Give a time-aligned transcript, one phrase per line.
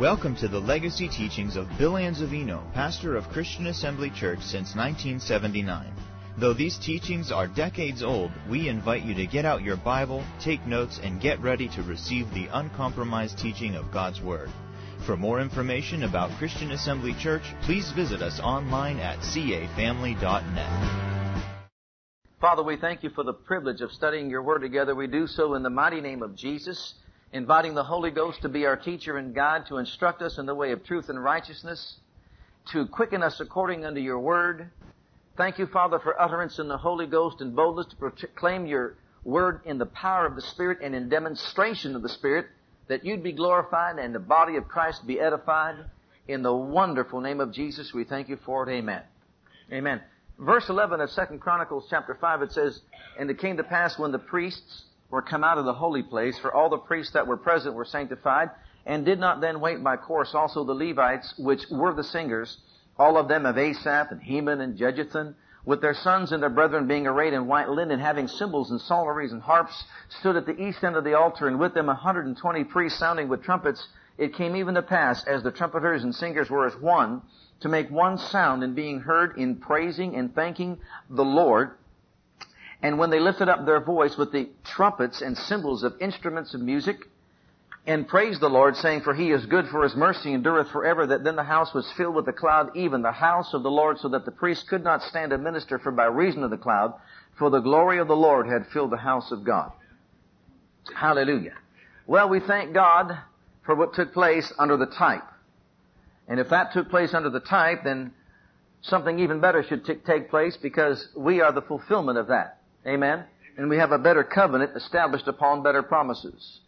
[0.00, 5.92] Welcome to the legacy teachings of Bill Anzavino, pastor of Christian Assembly Church since 1979.
[6.38, 10.66] Though these teachings are decades old, we invite you to get out your Bible, take
[10.66, 14.48] notes, and get ready to receive the uncompromised teaching of God's Word.
[15.04, 21.02] For more information about Christian Assembly Church, please visit us online at cafamily.net.
[22.40, 24.94] Father, we thank you for the privilege of studying your Word together.
[24.94, 26.94] We do so in the mighty name of Jesus
[27.32, 30.54] inviting the Holy Ghost to be our teacher and guide, to instruct us in the
[30.54, 31.98] way of truth and righteousness,
[32.72, 34.70] to quicken us according unto your word.
[35.36, 39.62] Thank you, Father, for utterance in the Holy Ghost and boldness to proclaim your word
[39.64, 42.46] in the power of the Spirit and in demonstration of the Spirit,
[42.88, 45.76] that you'd be glorified and the body of Christ be edified.
[46.28, 48.72] In the wonderful name of Jesus, we thank you for it.
[48.72, 49.02] Amen.
[49.72, 50.00] Amen.
[50.38, 52.80] Verse 11 of 2 Chronicles chapter 5, it says,
[53.18, 56.38] And it came to pass when the priests were come out of the holy place,
[56.38, 58.48] for all the priests that were present were sanctified,
[58.86, 62.56] and did not then wait by course also the Levites, which were the singers,
[62.98, 65.34] all of them of Asaph and Heman and Jeduthun,
[65.66, 69.32] with their sons and their brethren being arrayed in white linen, having cymbals and psalteries
[69.32, 72.26] and harps, stood at the east end of the altar, and with them a hundred
[72.26, 73.86] and twenty priests sounding with trumpets.
[74.16, 77.20] It came even to pass, as the trumpeters and singers were as one,
[77.60, 80.78] to make one sound in being heard in praising and thanking
[81.10, 81.72] the Lord,
[82.82, 86.60] and when they lifted up their voice with the trumpets and cymbals of instruments of
[86.60, 87.08] music,
[87.86, 91.24] and praised the Lord, saying, For he is good, for his mercy endureth forever, that
[91.24, 94.08] then the house was filled with the cloud, even the house of the Lord, so
[94.10, 96.94] that the priest could not stand and minister for by reason of the cloud,
[97.38, 99.72] for the glory of the Lord had filled the house of God.
[100.94, 101.54] Hallelujah.
[102.06, 103.18] Well, we thank God
[103.64, 105.24] for what took place under the type.
[106.28, 108.12] And if that took place under the type, then
[108.82, 112.58] something even better should t- take place because we are the fulfillment of that.
[112.86, 113.24] Amen?
[113.56, 116.60] And we have a better covenant established upon better promises.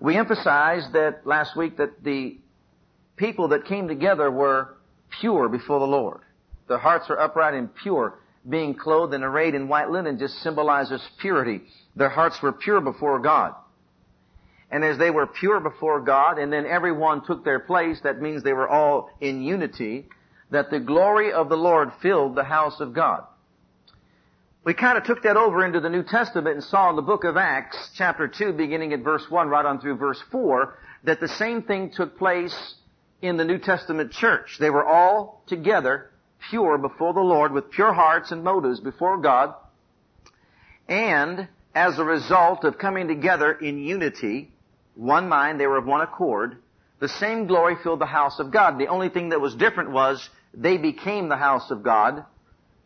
[0.00, 2.38] We emphasized that last week that the
[3.16, 4.76] people that came together were
[5.20, 6.20] pure before the Lord.
[6.68, 8.18] Their hearts are upright and pure.
[8.48, 11.62] Being clothed and arrayed in white linen just symbolizes purity.
[11.96, 13.54] Their hearts were pure before God.
[14.70, 18.42] And as they were pure before God, and then everyone took their place, that means
[18.42, 20.08] they were all in unity,
[20.50, 23.24] that the glory of the Lord filled the house of God
[24.64, 27.24] we kind of took that over into the New Testament and saw in the book
[27.24, 31.28] of Acts, chapter 2, beginning at verse 1, right on through verse 4, that the
[31.28, 32.74] same thing took place
[33.20, 34.56] in the New Testament church.
[34.58, 36.10] They were all together,
[36.48, 39.54] pure before the Lord, with pure hearts and motives before God.
[40.88, 44.50] And as a result of coming together in unity,
[44.94, 46.56] one mind, they were of one accord,
[47.00, 48.78] the same glory filled the house of God.
[48.78, 52.24] The only thing that was different was they became the house of God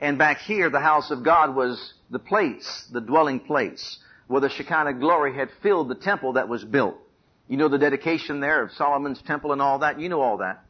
[0.01, 3.99] and back here, the house of God was the place, the dwelling place,
[4.29, 6.97] where the Shekinah glory had filled the temple that was built.
[7.49, 9.99] You know the dedication there of Solomon's temple and all that.
[9.99, 10.65] You know all that.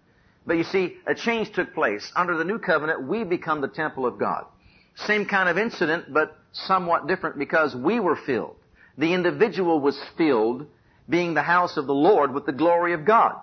[0.47, 2.11] But you see, a change took place.
[2.17, 4.47] Under the new covenant, we become the temple of God.
[4.95, 8.57] Same kind of incident, but somewhat different because we were filled.
[8.97, 10.67] The individual was filled,
[11.09, 13.37] being the house of the Lord with the glory of God.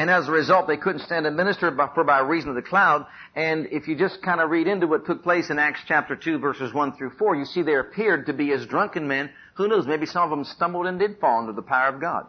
[0.00, 2.62] And as a result, they couldn't stand and minister by, for by reason of the
[2.62, 3.04] cloud.
[3.36, 6.38] And if you just kind of read into what took place in Acts chapter 2
[6.38, 9.28] verses 1 through 4, you see they appeared to be as drunken men.
[9.56, 12.24] Who knows, maybe some of them stumbled and did fall under the power of God.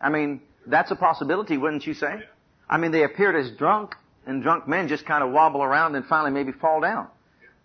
[0.00, 2.22] I mean, that's a possibility, wouldn't you say?
[2.70, 6.06] I mean, they appeared as drunk, and drunk men just kind of wobble around and
[6.06, 7.08] finally maybe fall down.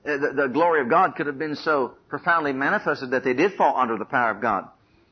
[0.03, 3.53] Uh, the, the glory of God could have been so profoundly manifested that they did
[3.53, 4.67] fall under the power of God.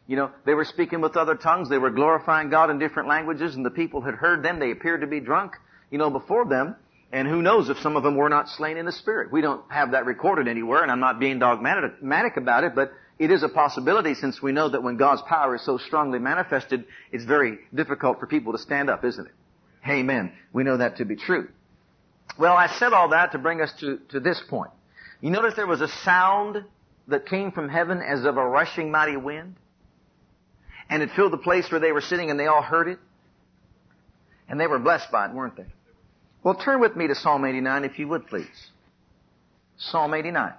[0.08, 1.70] You know, they were speaking with other tongues.
[1.70, 4.60] They were glorifying God in different languages and the people had heard them.
[4.60, 5.54] They appeared to be drunk,
[5.90, 6.76] you know, before them.
[7.12, 9.32] And who knows if some of them were not slain in the spirit.
[9.32, 13.32] We don't have that recorded anywhere and I'm not being dogmatic about it, but it
[13.32, 17.24] is a possibility since we know that when God's power is so strongly manifested, it's
[17.24, 19.34] very difficult for people to stand up, isn't it?
[19.90, 20.34] Amen.
[20.52, 21.48] We know that to be true.
[22.38, 24.72] Well, I said all that to bring us to, to this point.
[25.22, 26.66] You notice there was a sound
[27.08, 29.56] that came from heaven as of a rushing mighty wind?
[30.90, 33.00] And it filled the place where they were sitting and they all heard it.
[34.48, 35.66] And they were blessed by it, weren't they?
[36.44, 38.70] Well, turn with me to Psalm 89 if you would please.
[39.78, 40.54] Psalm 89.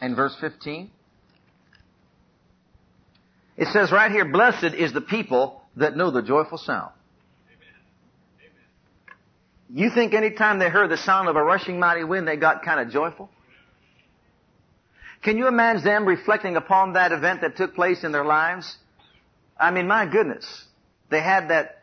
[0.00, 0.90] And verse 15.
[3.56, 6.92] It says right here, blessed is the people that know the joyful sound.
[9.72, 12.62] You think any time they heard the sound of a rushing mighty wind, they got
[12.62, 13.30] kind of joyful?
[15.22, 18.76] Can you imagine them reflecting upon that event that took place in their lives?
[19.58, 20.64] I mean, my goodness.
[21.10, 21.82] They had that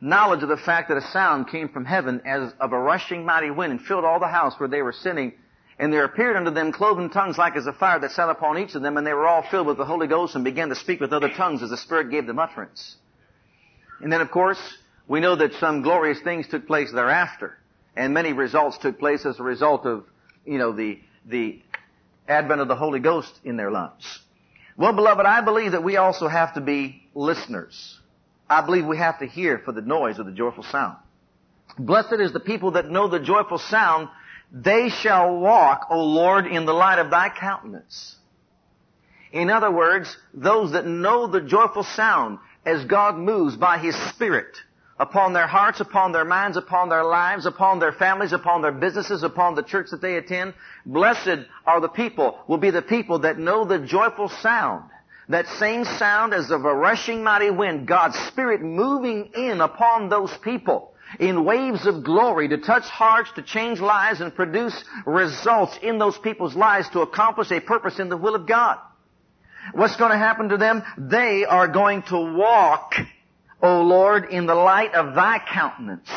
[0.00, 3.50] knowledge of the fact that a sound came from heaven as of a rushing mighty
[3.50, 5.32] wind and filled all the house where they were sitting.
[5.78, 8.74] And there appeared unto them cloven tongues like as a fire that sat upon each
[8.74, 11.00] of them, and they were all filled with the Holy Ghost and began to speak
[11.00, 12.96] with other tongues as the Spirit gave them utterance.
[14.00, 14.60] And then of course,
[15.06, 17.56] we know that some glorious things took place thereafter.
[17.96, 20.04] And many results took place as a result of,
[20.44, 21.62] you know, the, the
[22.28, 24.20] advent of the Holy Ghost in their lives.
[24.76, 27.98] Well, beloved, I believe that we also have to be listeners.
[28.48, 30.96] I believe we have to hear for the noise of the joyful sound.
[31.78, 34.08] Blessed is the people that know the joyful sound.
[34.52, 38.16] They shall walk, O Lord, in the light of thy countenance.
[39.32, 44.56] In other words, those that know the joyful sound as God moves by His Spirit
[44.98, 49.22] upon their hearts, upon their minds, upon their lives, upon their families, upon their businesses,
[49.22, 50.54] upon the church that they attend.
[50.84, 54.90] Blessed are the people, will be the people that know the joyful sound.
[55.28, 60.34] That same sound as of a rushing mighty wind, God's Spirit moving in upon those
[60.38, 65.98] people in waves of glory to touch hearts, to change lives, and produce results in
[65.98, 68.78] those people's lives to accomplish a purpose in the will of God.
[69.72, 70.82] What's going to happen to them?
[70.96, 72.94] They are going to walk,
[73.62, 76.08] O Lord, in the light of thy countenance.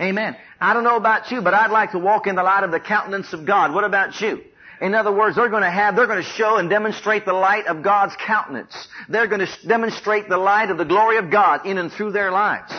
[0.00, 0.36] Amen.
[0.60, 2.80] I don't know about you, but I'd like to walk in the light of the
[2.80, 3.72] countenance of God.
[3.72, 4.42] What about you?
[4.80, 7.66] In other words, they're going to have, they're going to show and demonstrate the light
[7.66, 8.88] of God's countenance.
[9.08, 12.30] They're going to demonstrate the light of the glory of God in and through their
[12.30, 12.72] lives.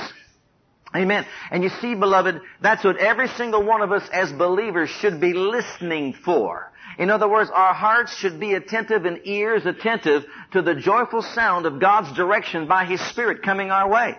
[0.95, 1.25] Amen.
[1.49, 5.33] And you see, beloved, that's what every single one of us as believers should be
[5.33, 6.71] listening for.
[6.97, 11.65] In other words, our hearts should be attentive and ears attentive to the joyful sound
[11.65, 14.17] of God's direction by His Spirit coming our way.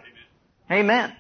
[0.70, 1.12] Amen.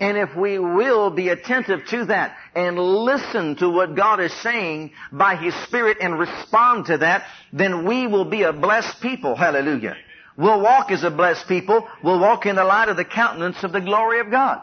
[0.00, 4.92] And if we will be attentive to that and listen to what God is saying
[5.12, 9.36] by His Spirit and respond to that, then we will be a blessed people.
[9.36, 9.96] Hallelujah.
[10.36, 11.86] We'll walk as a blessed people.
[12.02, 14.62] We'll walk in the light of the countenance of the glory of God.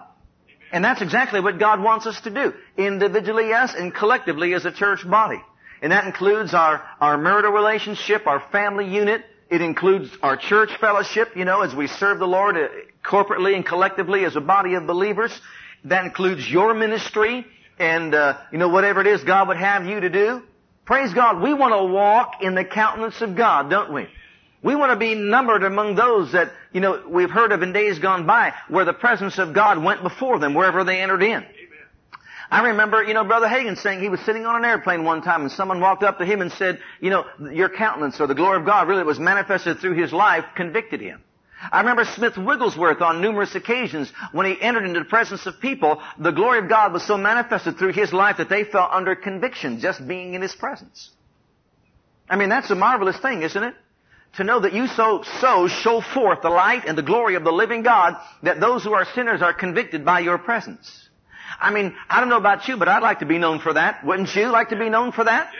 [0.71, 2.53] And that's exactly what God wants us to do.
[2.77, 5.41] Individually, yes, and collectively as a church body.
[5.81, 9.23] And that includes our, our marital relationship, our family unit.
[9.49, 12.67] It includes our church fellowship, you know, as we serve the Lord uh,
[13.03, 15.39] corporately and collectively as a body of believers.
[15.85, 17.45] That includes your ministry
[17.79, 20.43] and, uh, you know, whatever it is God would have you to do.
[20.85, 21.41] Praise God.
[21.41, 24.07] We want to walk in the countenance of God, don't we?
[24.61, 27.99] We want to be numbered among those that, you know, we've heard of in days
[27.99, 31.45] gone by where the presence of God went before them wherever they entered in.
[32.51, 35.41] I remember, you know, Brother Hagin saying he was sitting on an airplane one time
[35.41, 38.59] and someone walked up to him and said, you know, your countenance or the glory
[38.59, 41.21] of God really was manifested through his life convicted him.
[41.71, 46.01] I remember Smith Wigglesworth on numerous occasions when he entered into the presence of people,
[46.17, 49.79] the glory of God was so manifested through his life that they felt under conviction
[49.79, 51.11] just being in his presence.
[52.29, 53.75] I mean, that's a marvelous thing, isn't it?
[54.37, 57.51] To know that you so, so show forth the light and the glory of the
[57.51, 61.08] living God that those who are sinners are convicted by your presence.
[61.59, 64.05] I mean, I don't know about you, but I'd like to be known for that.
[64.05, 65.51] Wouldn't you like to be known for that?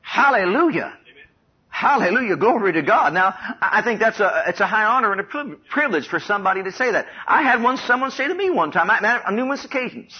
[0.00, 0.92] Hallelujah.
[0.92, 1.24] Amen.
[1.68, 2.36] Hallelujah.
[2.36, 3.12] Glory to God.
[3.12, 6.72] Now, I think that's a, it's a high honor and a privilege for somebody to
[6.72, 7.06] say that.
[7.26, 10.12] I had one, someone say to me one time, I, on numerous occasions,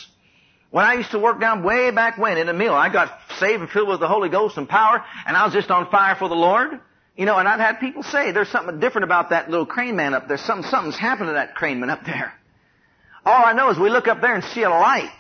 [0.71, 3.63] when I used to work down way back when in a mill, I got saved
[3.63, 6.29] and filled with the Holy Ghost and power, and I was just on fire for
[6.29, 6.81] the Lord.
[7.17, 10.13] You know, and I've had people say, there's something different about that little crane man
[10.13, 10.37] up there.
[10.37, 12.35] Something, something's happened to that crane man up there.
[13.27, 15.11] All I know is we look up there and see a light.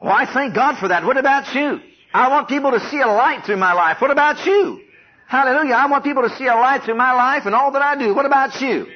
[0.00, 1.04] Well, I thank God for that.
[1.04, 1.80] What about you?
[2.14, 4.00] I want people to see a light through my life.
[4.00, 4.80] What about you?
[5.28, 5.74] Hallelujah.
[5.74, 8.14] I want people to see a light through my life and all that I do.
[8.14, 8.86] What about you?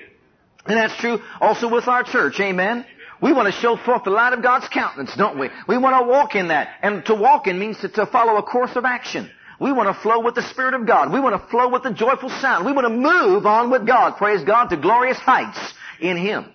[0.67, 2.41] And that's true also with our church.
[2.41, 2.87] Amen.
[3.21, 5.50] We want to show forth the light of God's countenance, don't we?
[5.69, 6.69] We want to walk in that.
[6.83, 9.31] And to walk in means to, to follow a course of action.
[9.61, 11.12] We want to flow with the Spirit of God.
[11.12, 12.66] We want to flow with the joyful sound.
[12.66, 14.16] We want to move on with God.
[14.16, 16.47] Praise God to glorious heights in Him.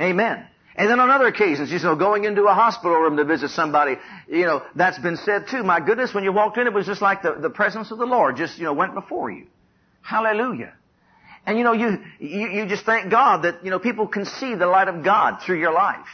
[0.00, 0.46] Amen.
[0.78, 3.96] And then on other occasions, you know, going into a hospital room to visit somebody,
[4.28, 5.64] you know, that's been said too.
[5.64, 8.06] My goodness, when you walked in, it was just like the, the presence of the
[8.06, 9.48] Lord just, you know, went before you.
[10.02, 10.72] Hallelujah.
[11.46, 14.54] And you know, you, you, you just thank God that, you know, people can see
[14.54, 16.06] the light of God through your life.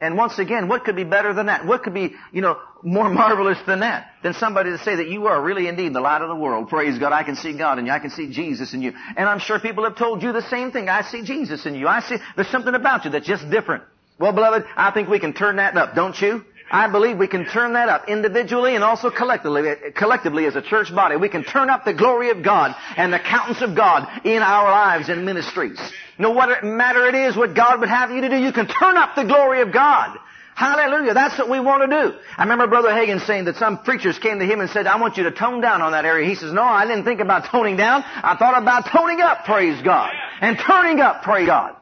[0.00, 1.66] And once again, what could be better than that?
[1.66, 4.10] What could be, you know, more marvelous than that?
[4.22, 6.68] Than somebody to say that you are really indeed the light of the world.
[6.68, 7.12] Praise God.
[7.12, 7.92] I can see God in you.
[7.92, 8.92] I can see Jesus in you.
[9.16, 10.88] And I'm sure people have told you the same thing.
[10.88, 11.88] I see Jesus in you.
[11.88, 13.82] I see, there's something about you that's just different.
[14.20, 16.44] Well, beloved, I think we can turn that up, don't you?
[16.70, 20.94] I believe we can turn that up individually and also collectively, collectively as a church
[20.94, 21.16] body.
[21.16, 24.70] We can turn up the glory of God and the countenance of God in our
[24.70, 25.78] lives and ministries.
[26.18, 29.14] No matter it is what God would have you to do, you can turn up
[29.14, 30.18] the glory of God.
[30.58, 31.14] Hallelujah.
[31.14, 32.18] That's what we want to do.
[32.36, 35.16] I remember Brother Hagin saying that some preachers came to him and said, I want
[35.16, 36.28] you to tone down on that area.
[36.28, 38.02] He says, no, I didn't think about toning down.
[38.04, 40.12] I thought about toning up, praise God.
[40.40, 41.76] And turning up, praise God.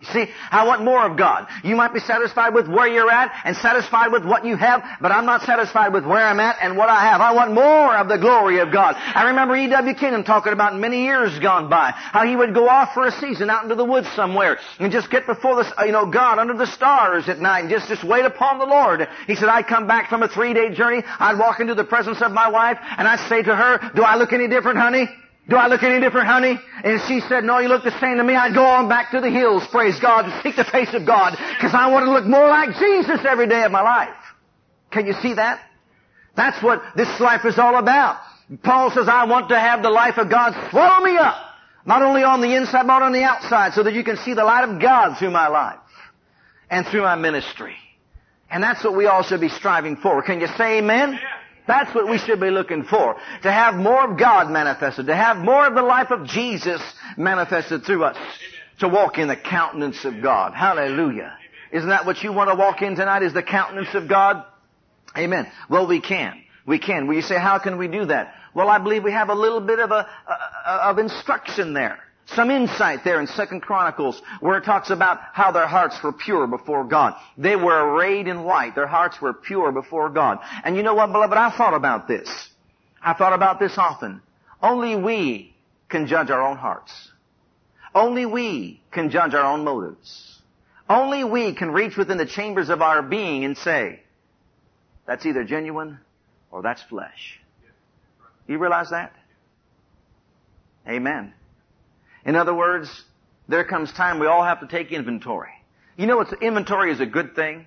[0.00, 1.46] You see, I want more of God.
[1.64, 5.10] You might be satisfied with where you're at and satisfied with what you have, but
[5.10, 7.22] I'm not satisfied with where I'm at and what I have.
[7.22, 8.94] I want more of the glory of God.
[8.96, 9.94] I remember E.W.
[9.94, 13.48] Kenyon talking about many years gone by, how he would go off for a season
[13.48, 16.54] out into the woods somewhere and just get before the, uh, you know, God under
[16.54, 19.08] the stars at night and just, just wait upon the Lord.
[19.26, 22.20] He said, I'd come back from a three day journey, I'd walk into the presence
[22.20, 25.08] of my wife and I'd say to her, do I look any different, honey?
[25.48, 26.58] Do I look any different, honey?
[26.82, 28.34] And she said, no, you look the same to me.
[28.34, 31.36] I'd go on back to the hills, praise God, and seek the face of God,
[31.56, 34.16] because I want to look more like Jesus every day of my life.
[34.90, 35.60] Can you see that?
[36.36, 38.20] That's what this life is all about.
[38.62, 41.36] Paul says, I want to have the life of God swallow me up.
[41.84, 44.44] Not only on the inside, but on the outside, so that you can see the
[44.44, 45.78] light of God through my life
[46.68, 47.76] and through my ministry.
[48.50, 50.22] And that's what we all should be striving for.
[50.22, 51.12] Can you say amen?
[51.12, 51.18] Yeah.
[51.66, 53.16] That's what we should be looking for.
[53.42, 55.06] To have more of God manifested.
[55.06, 56.80] To have more of the life of Jesus
[57.16, 58.16] manifested through us.
[58.80, 60.54] To walk in the countenance of God.
[60.54, 61.36] Hallelujah.
[61.72, 64.44] Isn't that what you want to walk in tonight is the countenance of God?
[65.16, 65.50] Amen.
[65.68, 66.42] Well, we can.
[66.66, 67.06] We can.
[67.06, 68.34] Well, you say, how can we do that?
[68.54, 70.08] Well, I believe we have a little bit of a,
[70.66, 75.66] of instruction there some insight there in Second Chronicles where it talks about how their
[75.66, 77.14] hearts were pure before God.
[77.38, 78.74] They were arrayed in white.
[78.74, 80.38] Their hearts were pure before God.
[80.64, 81.36] And you know what, beloved?
[81.36, 82.28] I thought about this.
[83.00, 84.22] I thought about this often.
[84.60, 85.54] Only we
[85.88, 86.92] can judge our own hearts.
[87.94, 90.40] Only we can judge our own motives.
[90.88, 94.00] Only we can reach within the chambers of our being and say,
[95.06, 95.98] that's either genuine
[96.50, 97.40] or that's flesh.
[98.48, 99.12] You realize that?
[100.88, 101.32] Amen.
[102.26, 102.90] In other words,
[103.48, 105.52] there comes time we all have to take inventory.
[105.96, 107.66] You know, it's, inventory is a good thing.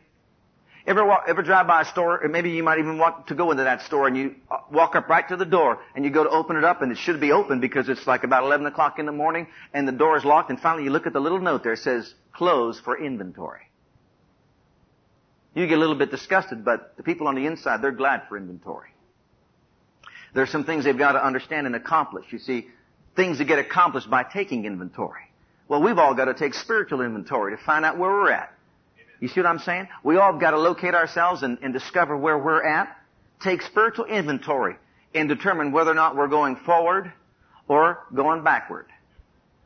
[0.86, 3.52] Ever walk, ever drive by a store, or maybe you might even want to go
[3.52, 6.24] into that store and you uh, walk up right to the door and you go
[6.24, 9.00] to open it up and it should be open because it's like about 11 o'clock
[9.00, 11.40] in the morning and the door is locked and finally you look at the little
[11.40, 13.62] note there it says close for inventory.
[15.54, 18.38] You get a little bit disgusted, but the people on the inside, they're glad for
[18.38, 18.90] inventory.
[20.34, 22.26] There's some things they've got to understand and accomplish.
[22.32, 22.68] You see,
[23.20, 25.24] things that get accomplished by taking inventory.
[25.68, 28.54] Well, we've all got to take spiritual inventory to find out where we're at.
[29.20, 29.90] You see what I'm saying?
[30.06, 32.96] We all got to locate ourselves and, and discover where we're at,
[33.42, 34.78] take spiritual inventory,
[35.14, 37.12] and determine whether or not we're going forward
[37.68, 38.86] or going backward.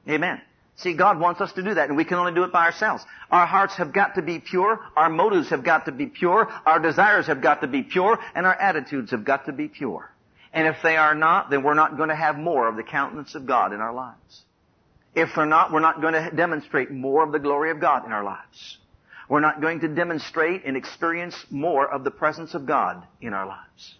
[0.09, 0.41] Amen.
[0.77, 3.03] See, God wants us to do that, and we can only do it by ourselves.
[3.29, 6.79] Our hearts have got to be pure, our motives have got to be pure, our
[6.79, 10.09] desires have got to be pure, and our attitudes have got to be pure.
[10.53, 13.33] And if they are not, then we're not going to have more of the countenance
[13.33, 14.43] of God in our lives.
[15.15, 18.11] If they're not, we're not going to demonstrate more of the glory of God in
[18.11, 18.77] our lives.
[19.29, 23.47] We're not going to demonstrate and experience more of the presence of God in our
[23.47, 23.95] lives.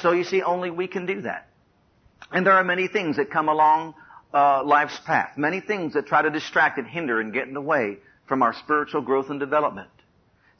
[0.00, 1.48] So you see, only we can do that.
[2.32, 3.94] And there are many things that come along
[4.34, 5.36] uh, life's path.
[5.36, 8.52] Many things that try to distract and hinder and get in the way from our
[8.52, 9.88] spiritual growth and development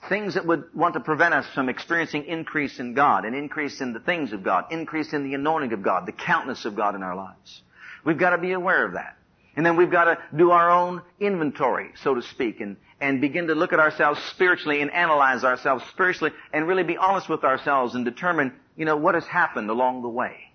[0.09, 3.93] things that would want to prevent us from experiencing increase in God, an increase in
[3.93, 7.03] the things of God, increase in the anointing of God, the countenance of God in
[7.03, 7.63] our lives.
[8.05, 9.17] We've got to be aware of that.
[9.57, 13.49] And then we've got to do our own inventory, so to speak, and, and begin
[13.49, 17.97] to look at ourselves spiritually and analyze ourselves spiritually and really be honest with ourselves
[17.97, 20.53] and determine, you know, what has happened along the way.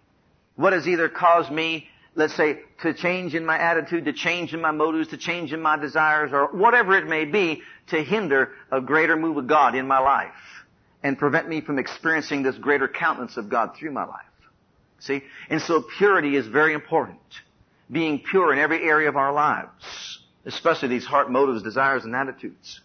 [0.56, 4.62] What has either caused me let's say, to change in my attitude, to change in
[4.62, 8.82] my motives, to change in my desires, or whatever it may be, to hinder a
[8.82, 10.32] greater move of God in my life
[11.03, 14.22] and prevent me from experiencing this greater countenance of God through my life.
[15.00, 15.22] See?
[15.50, 17.20] And so purity is very important.
[17.91, 22.79] Being pure in every area of our lives, especially these heart motives, desires, and attitudes.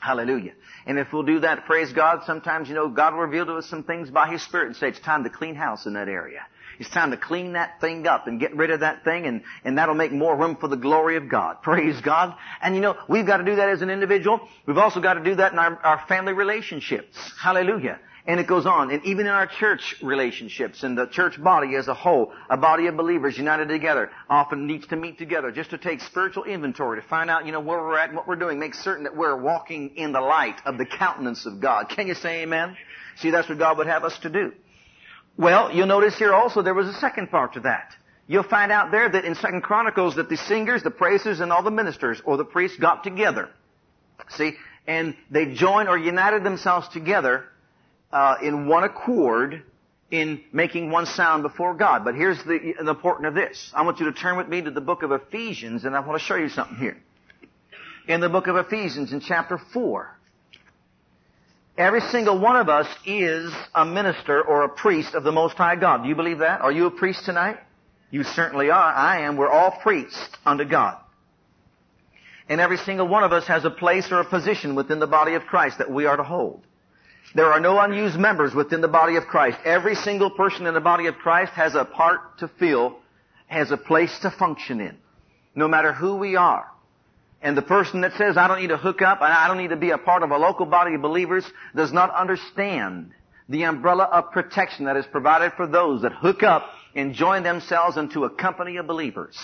[0.00, 0.52] Hallelujah.
[0.86, 3.66] And if we'll do that, praise God, sometimes, you know, God will reveal to us
[3.66, 6.46] some things by His Spirit and say it's time to clean house in that area.
[6.78, 9.78] It's time to clean that thing up and get rid of that thing and, and
[9.78, 11.56] that'll make more room for the glory of God.
[11.62, 12.34] Praise God.
[12.62, 14.40] And you know, we've got to do that as an individual.
[14.66, 17.16] We've also got to do that in our, our family relationships.
[17.40, 17.98] Hallelujah.
[18.26, 18.90] And it goes on.
[18.90, 22.86] And even in our church relationships and the church body as a whole, a body
[22.86, 27.06] of believers united together often needs to meet together just to take spiritual inventory to
[27.06, 28.58] find out, you know, where we're at and what we're doing.
[28.58, 31.90] Make certain that we're walking in the light of the countenance of God.
[31.90, 32.78] Can you say amen?
[33.16, 34.52] See, that's what God would have us to do.
[35.36, 37.94] Well, you'll notice here also there was a second part to that.
[38.26, 41.62] You'll find out there that in Second Chronicles that the singers, the praisers, and all
[41.62, 43.50] the ministers or the priests got together.
[44.30, 44.52] See,
[44.86, 47.44] and they joined or united themselves together
[48.12, 49.62] uh, in one accord
[50.10, 52.04] in making one sound before God.
[52.04, 53.72] But here's the, the important of this.
[53.74, 56.18] I want you to turn with me to the book of Ephesians, and I want
[56.20, 56.96] to show you something here.
[58.06, 60.16] In the book of Ephesians, in chapter four,
[61.76, 65.74] Every single one of us is a minister or a priest of the Most High
[65.74, 66.02] God.
[66.02, 66.60] Do you believe that?
[66.60, 67.56] Are you a priest tonight?
[68.12, 68.92] You certainly are.
[68.94, 69.36] I am.
[69.36, 70.98] We're all priests unto God.
[72.48, 75.34] And every single one of us has a place or a position within the body
[75.34, 76.62] of Christ that we are to hold.
[77.34, 79.58] There are no unused members within the body of Christ.
[79.64, 82.98] Every single person in the body of Christ has a part to fill,
[83.48, 84.96] has a place to function in.
[85.56, 86.66] No matter who we are.
[87.44, 89.76] And the person that says, I don't need to hook up, I don't need to
[89.76, 91.44] be a part of a local body of believers,
[91.76, 93.12] does not understand
[93.50, 97.98] the umbrella of protection that is provided for those that hook up and join themselves
[97.98, 99.36] into a company of believers.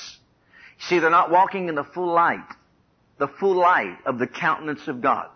[0.78, 2.48] See, they're not walking in the full light,
[3.18, 5.26] the full light of the countenance of God.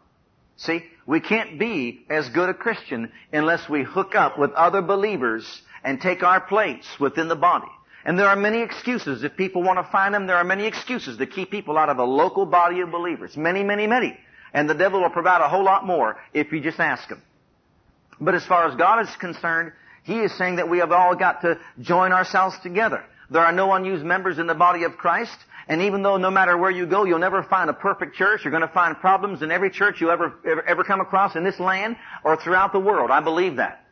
[0.57, 5.45] See, we can't be as good a Christian unless we hook up with other believers
[5.83, 7.71] and take our place within the body.
[8.05, 9.25] And there are many excuses.
[9.25, 11.99] If people want to find them, there are many excuses to keep people out of
[11.99, 13.37] a local body of believers.
[13.37, 14.19] Many, many, many.
[14.53, 17.23] And the devil will provide a whole lot more if you just ask him.
[18.21, 19.73] But as far as God is concerned,
[20.05, 23.03] He is saying that we have all got to join ourselves together.
[23.31, 25.37] There are no unused members in the body of Christ.
[25.67, 28.51] And even though no matter where you go, you'll never find a perfect church, you're
[28.51, 31.59] going to find problems in every church you ever, ever, ever come across in this
[31.59, 33.11] land or throughout the world.
[33.11, 33.85] I believe that.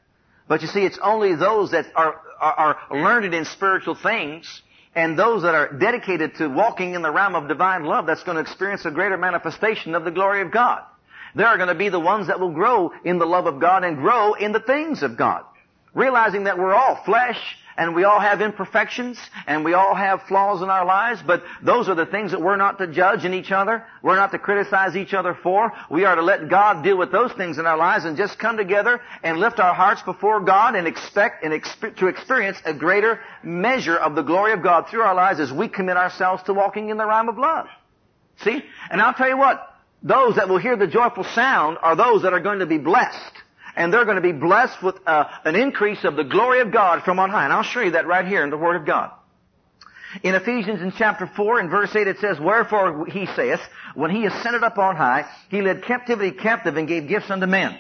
[0.49, 4.63] But you see, it's only those that are, are, are learned in spiritual things
[4.95, 8.35] and those that are dedicated to walking in the realm of divine love that's going
[8.35, 10.83] to experience a greater manifestation of the glory of God.
[11.35, 13.85] They are going to be the ones that will grow in the love of God
[13.85, 15.45] and grow in the things of God.
[15.95, 17.39] Realizing that we're all flesh
[17.77, 21.89] and we all have imperfections and we all have flaws in our lives, but those
[21.89, 23.85] are the things that we're not to judge in each other.
[24.03, 25.73] We're not to criticize each other for.
[25.91, 28.57] We are to let God deal with those things in our lives and just come
[28.57, 33.21] together and lift our hearts before God and expect and exp- to experience a greater
[33.43, 36.91] measure of the glory of God through our lives as we commit ourselves to walking
[36.91, 37.67] in the realm of love.
[38.39, 38.63] See?
[38.91, 39.69] And I'll tell you what,
[40.03, 43.42] those that will hear the joyful sound are those that are going to be blessed.
[43.75, 47.03] And they're going to be blessed with uh, an increase of the glory of God
[47.03, 47.45] from on high.
[47.45, 49.11] And I'll show you that right here in the Word of God.
[50.23, 53.61] In Ephesians in chapter 4 in verse 8 it says, Wherefore he saith,
[53.95, 57.79] when he ascended up on high, he led captivity captive and gave gifts unto men.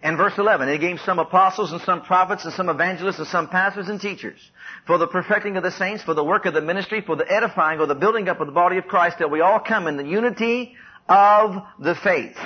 [0.00, 3.48] And verse 11, he gave some apostles and some prophets and some evangelists and some
[3.48, 4.38] pastors and teachers
[4.86, 7.80] for the perfecting of the saints, for the work of the ministry, for the edifying
[7.80, 10.04] or the building up of the body of Christ, that we all come in the
[10.04, 10.76] unity
[11.08, 12.36] of the faith.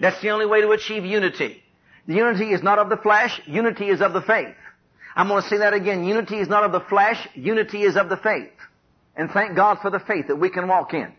[0.00, 1.62] That's the only way to achieve unity.
[2.08, 4.54] Unity is not of the flesh, unity is of the faith.
[5.14, 6.04] I'm going to say that again.
[6.04, 8.50] Unity is not of the flesh, unity is of the faith.
[9.14, 11.12] And thank God for the faith that we can walk in.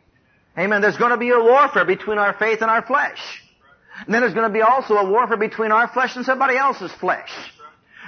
[0.57, 0.81] Amen.
[0.81, 3.19] There's going to be a warfare between our faith and our flesh.
[4.05, 6.91] And then there's going to be also a warfare between our flesh and somebody else's
[6.93, 7.29] flesh.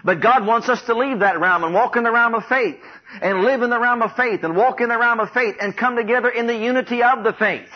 [0.04, 2.80] But God wants us to leave that realm and walk in the realm of faith
[3.22, 5.78] and live in the realm of faith and walk in the realm of faith and
[5.78, 7.70] come together in the unity of the faith.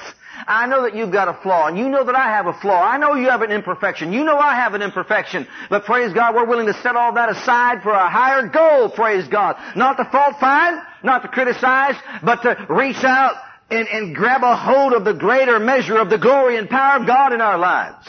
[0.48, 2.82] I know that you've got a flaw, and you know that I have a flaw.
[2.82, 4.14] I know you have an imperfection.
[4.14, 5.48] You know I have an imperfection.
[5.70, 9.28] But praise God, we're willing to set all that aside for a higher goal, praise
[9.28, 9.56] God.
[9.76, 13.36] Not to fault find, not to criticize, but to reach out
[13.70, 17.08] and, and grab a hold of the greater measure of the glory and power of
[17.08, 18.08] God in our lives.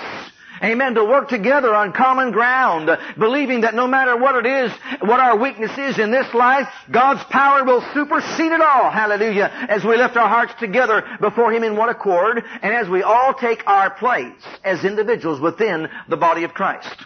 [0.62, 0.94] Amen.
[0.94, 5.36] To work together on common ground, believing that no matter what it is, what our
[5.38, 8.90] weakness is in this life, God's power will supersede it all.
[8.90, 9.50] Hallelujah.
[9.68, 13.34] As we lift our hearts together before Him in one accord, and as we all
[13.34, 17.04] take our place as individuals within the body of Christ.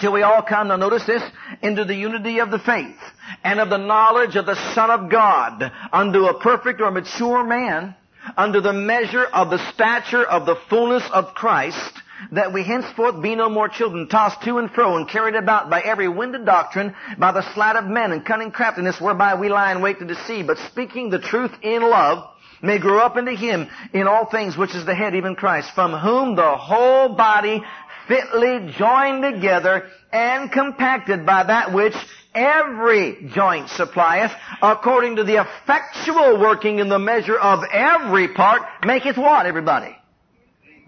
[0.00, 1.22] Till we all come, now notice this,
[1.60, 2.96] into the unity of the faith
[3.44, 7.94] and of the knowledge of the Son of God unto a perfect or mature man,
[8.36, 12.02] under the measure of the stature of the fullness of Christ,
[12.32, 15.80] that we henceforth be no more children, tossed to and fro and carried about by
[15.80, 19.72] every wind of doctrine, by the sleight of men and cunning craftiness whereby we lie
[19.72, 22.26] in wait to deceive, but speaking the truth in love,
[22.62, 25.92] may grow up into him in all things which is the head, even Christ, from
[25.92, 27.62] whom the whole body
[28.06, 31.94] fitly joined together and compacted by that which
[32.34, 39.16] every joint supplieth, according to the effectual working in the measure of every part, maketh
[39.16, 39.96] what, everybody?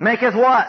[0.01, 0.67] Maketh what?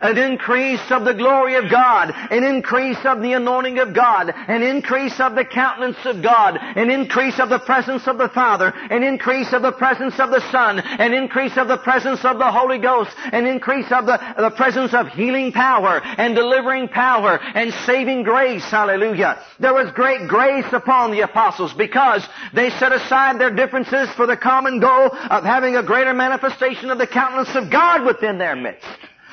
[0.00, 4.62] An increase of the glory of God, an increase of the anointing of God, an
[4.62, 9.02] increase of the countenance of God, an increase of the presence of the Father, an
[9.02, 12.78] increase of the presence of the Son, an increase of the presence of the Holy
[12.78, 18.22] Ghost, an increase of the, the presence of healing power and delivering power and saving
[18.22, 18.64] grace.
[18.64, 19.42] Hallelujah.
[19.58, 24.36] There was great grace upon the apostles because they set aside their differences for the
[24.36, 28.86] common goal of having a greater manifestation of the countenance of God within their midst.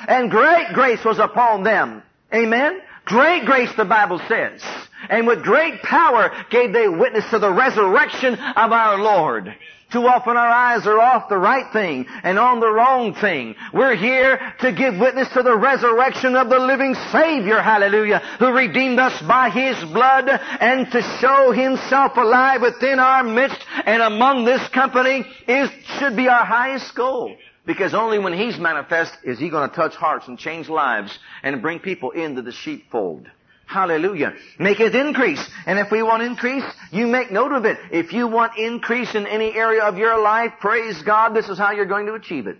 [0.06, 2.02] And great grace was upon them.
[2.32, 2.80] Amen?
[3.04, 4.62] Great grace, the Bible says.
[5.08, 9.54] And with great power gave they witness to the resurrection of our Lord.
[9.90, 13.54] Too often our eyes are off the right thing and on the wrong thing.
[13.72, 18.98] We're here to give witness to the resurrection of the living Savior, hallelujah, who redeemed
[18.98, 24.68] us by His blood and to show Himself alive within our midst and among this
[24.68, 27.34] company is, should be our highest goal.
[27.68, 31.60] Because only when He's manifest is He going to touch hearts and change lives and
[31.60, 33.28] bring people into the sheepfold.
[33.66, 34.32] Hallelujah.
[34.58, 35.46] Make it increase.
[35.66, 37.76] And if we want increase, you make note of it.
[37.92, 41.72] If you want increase in any area of your life, praise God, this is how
[41.72, 42.56] you're going to achieve it.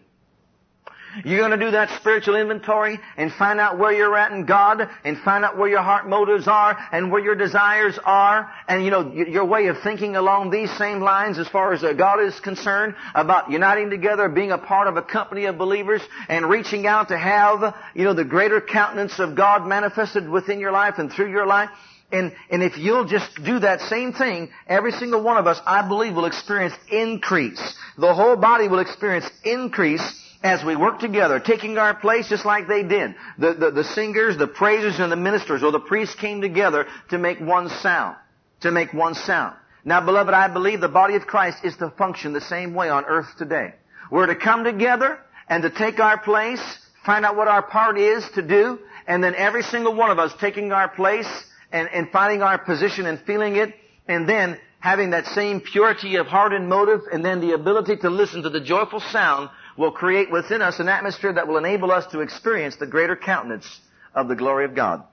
[1.24, 4.88] You're going to do that spiritual inventory and find out where you're at in God
[5.04, 8.90] and find out where your heart motives are and where your desires are and you
[8.90, 12.38] know your way of thinking along these same lines as far as uh, God is
[12.40, 17.08] concerned about uniting together, being a part of a company of believers and reaching out
[17.08, 21.30] to have you know the greater countenance of God manifested within your life and through
[21.30, 21.70] your life.
[22.10, 25.86] And, and if you'll just do that same thing, every single one of us, I
[25.86, 27.60] believe, will experience increase.
[27.98, 30.00] The whole body will experience increase
[30.42, 33.14] as we work together, taking our place just like they did.
[33.38, 37.18] The, the, the singers, the praisers, and the ministers or the priests came together to
[37.18, 38.16] make one sound.
[38.60, 39.56] To make one sound.
[39.84, 43.04] Now, beloved, I believe the body of Christ is to function the same way on
[43.04, 43.74] earth today.
[44.10, 46.60] We're to come together and to take our place,
[47.04, 50.32] find out what our part is to do, and then every single one of us
[50.40, 51.28] taking our place
[51.72, 53.74] and, and finding our position and feeling it,
[54.06, 58.10] and then having that same purity of heart and motive, and then the ability to
[58.10, 62.04] listen to the joyful sound will create within us an atmosphere that will enable us
[62.08, 63.80] to experience the greater countenance
[64.14, 65.04] of the glory of God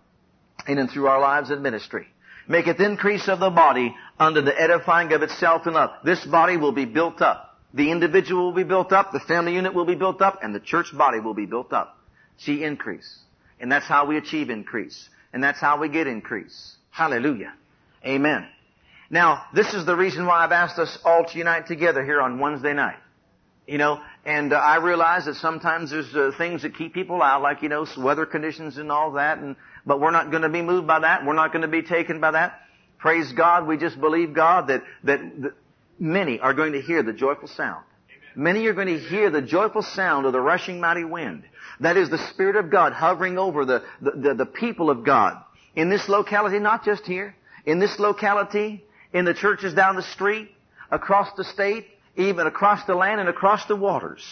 [0.67, 2.07] in and through our lives and ministry.
[2.49, 5.91] Maketh increase of the body under the edifying of itself in love.
[6.03, 7.59] This body will be built up.
[7.73, 10.59] The individual will be built up, the family unit will be built up, and the
[10.59, 11.99] church body will be built up.
[12.37, 13.19] See increase.
[13.59, 15.09] And that's how we achieve increase.
[15.33, 16.75] And that's how we get increase.
[16.89, 17.53] Hallelujah.
[18.05, 18.47] Amen.
[19.09, 22.39] Now, this is the reason why I've asked us all to unite together here on
[22.39, 22.97] Wednesday night.
[23.67, 27.43] You know, and uh, I realize that sometimes there's uh, things that keep people out,
[27.43, 29.37] like you know, weather conditions and all that.
[29.37, 31.23] And but we're not going to be moved by that.
[31.25, 32.59] We're not going to be taken by that.
[32.97, 33.67] Praise God.
[33.67, 35.53] We just believe God that that, that
[35.99, 37.83] many are going to hear the joyful sound.
[38.35, 41.43] Many are going to hear the joyful sound of the rushing mighty wind.
[41.79, 45.41] That is the Spirit of God hovering over the, the, the, the people of God.
[45.75, 47.35] In this locality, not just here,
[47.65, 48.83] in this locality,
[49.13, 50.49] in the churches down the street,
[50.91, 54.23] across the state, even across the land and across the waters,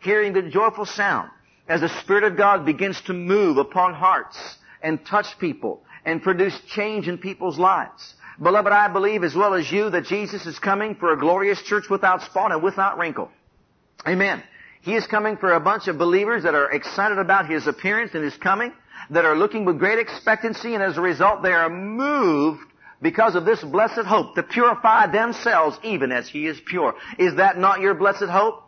[0.00, 1.30] hearing the joyful sound
[1.68, 4.36] as the Spirit of God begins to move upon hearts
[4.82, 8.14] and touch people and produce change in people's lives.
[8.40, 11.88] Beloved, I believe as well as you that Jesus is coming for a glorious church
[11.90, 13.30] without spot and without wrinkle.
[14.06, 14.42] Amen.
[14.82, 18.22] He is coming for a bunch of believers that are excited about His appearance and
[18.22, 18.72] His coming,
[19.10, 22.62] that are looking with great expectancy, and as a result they are moved
[23.02, 26.94] because of this blessed hope to purify themselves even as He is pure.
[27.18, 28.62] Is that not your blessed hope?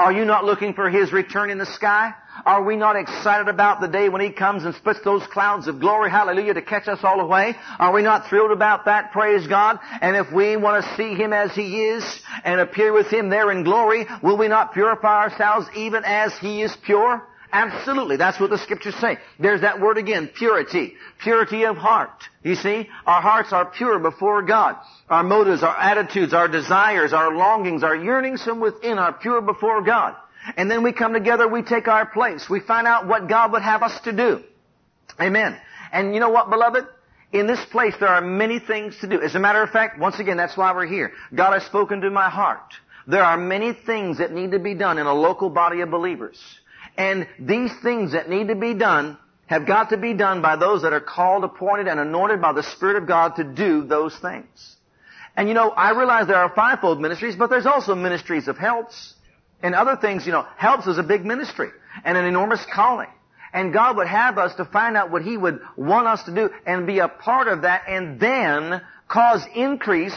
[0.00, 2.14] Are you not looking for His return in the sky?
[2.46, 5.78] Are we not excited about the day when He comes and splits those clouds of
[5.78, 7.54] glory, hallelujah, to catch us all away?
[7.78, 9.78] Are we not thrilled about that, praise God?
[10.00, 13.52] And if we want to see Him as He is and appear with Him there
[13.52, 17.22] in glory, will we not purify ourselves even as He is pure?
[17.52, 18.16] Absolutely.
[18.16, 19.18] That's what the scriptures say.
[19.38, 20.94] There's that word again, purity.
[21.22, 22.24] Purity of heart.
[22.44, 24.76] You see, our hearts are pure before God.
[25.08, 29.82] Our motives, our attitudes, our desires, our longings, our yearnings from within are pure before
[29.82, 30.14] God.
[30.56, 32.48] And then we come together, we take our place.
[32.48, 34.42] We find out what God would have us to do.
[35.20, 35.56] Amen.
[35.92, 36.86] And you know what, beloved?
[37.32, 39.20] In this place, there are many things to do.
[39.20, 41.12] As a matter of fact, once again, that's why we're here.
[41.34, 42.74] God has spoken to my heart.
[43.06, 46.40] There are many things that need to be done in a local body of believers.
[46.96, 50.82] And these things that need to be done have got to be done by those
[50.82, 54.76] that are called, appointed, and anointed by the Spirit of God to do those things.
[55.36, 59.14] And you know, I realize there are fivefold ministries, but there's also ministries of helps
[59.62, 61.70] and other things, you know, helps is a big ministry
[62.04, 63.08] and an enormous calling.
[63.52, 66.50] And God would have us to find out what He would want us to do
[66.66, 70.14] and be a part of that and then cause increase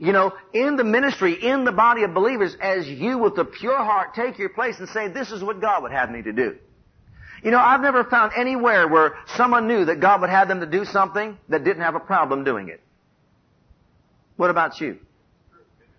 [0.00, 3.76] you know, in the ministry, in the body of believers, as you with a pure
[3.76, 6.56] heart take your place and say, this is what God would have me to do.
[7.44, 10.66] You know, I've never found anywhere where someone knew that God would have them to
[10.66, 12.80] do something that didn't have a problem doing it.
[14.36, 14.98] What about you?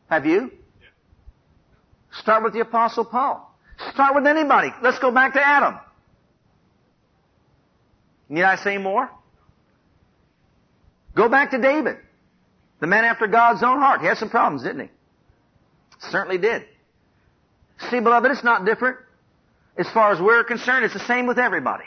[0.09, 0.51] Have you?
[2.11, 3.55] Start with the apostle Paul.
[3.93, 4.69] Start with anybody.
[4.81, 5.77] Let's go back to Adam.
[8.29, 9.11] Need I say more?
[11.15, 11.97] Go back to David.
[12.81, 14.01] The man after God's own heart.
[14.01, 14.89] He had some problems, didn't he?
[16.09, 16.63] Certainly did.
[17.89, 18.97] See, beloved, it's not different.
[19.77, 21.85] As far as we're concerned, it's the same with everybody.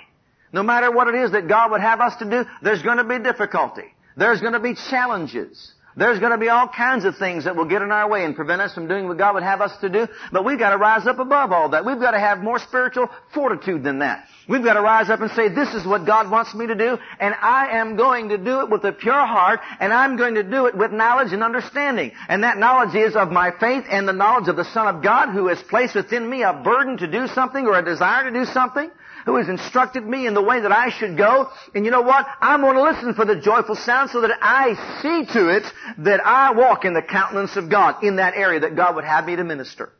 [0.53, 3.05] No matter what it is that God would have us to do, there's going to
[3.05, 3.93] be difficulty.
[4.17, 5.73] There's going to be challenges.
[5.97, 8.35] There's going to be all kinds of things that will get in our way and
[8.35, 10.09] prevent us from doing what God would have us to do.
[10.33, 11.85] But we've got to rise up above all that.
[11.85, 14.27] We've got to have more spiritual fortitude than that.
[14.49, 16.99] We've got to rise up and say, this is what God wants me to do,
[17.19, 20.43] and I am going to do it with a pure heart, and I'm going to
[20.43, 22.13] do it with knowledge and understanding.
[22.29, 25.33] And that knowledge is of my faith and the knowledge of the Son of God
[25.33, 28.45] who has placed within me a burden to do something or a desire to do
[28.45, 28.91] something
[29.25, 31.51] who has instructed me in the way that I should go.
[31.75, 32.27] And you know what?
[32.41, 35.65] I'm going to listen for the joyful sound so that I see to it
[35.99, 39.27] that I walk in the countenance of God in that area that God would have
[39.27, 39.93] me to minister.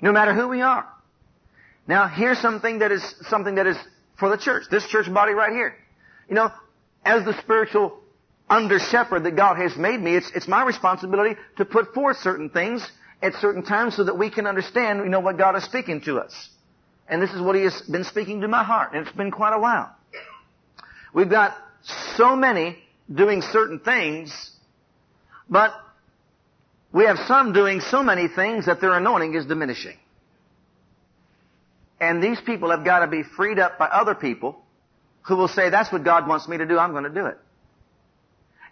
[0.00, 0.86] No matter who we are.
[1.88, 3.76] Now, here's something that is, something that is
[4.18, 4.64] for the church.
[4.70, 5.76] This church body right here.
[6.28, 6.50] You know,
[7.04, 8.00] as the spiritual
[8.48, 12.50] under shepherd that God has made me, it's, it's my responsibility to put forth certain
[12.50, 12.88] things
[13.22, 16.18] at certain times so that we can understand, you know, what God is speaking to
[16.18, 16.48] us.
[17.08, 18.92] And this is what he has been speaking to my heart.
[18.92, 19.94] And it's been quite a while.
[21.14, 21.56] We've got
[22.16, 22.78] so many
[23.12, 24.50] doing certain things,
[25.48, 25.72] but
[26.92, 29.96] we have some doing so many things that their anointing is diminishing.
[32.00, 34.60] And these people have got to be freed up by other people
[35.22, 37.38] who will say, that's what God wants me to do, I'm going to do it.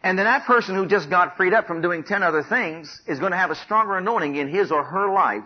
[0.03, 3.19] And then that person who just got freed up from doing ten other things is
[3.19, 5.45] going to have a stronger anointing in his or her life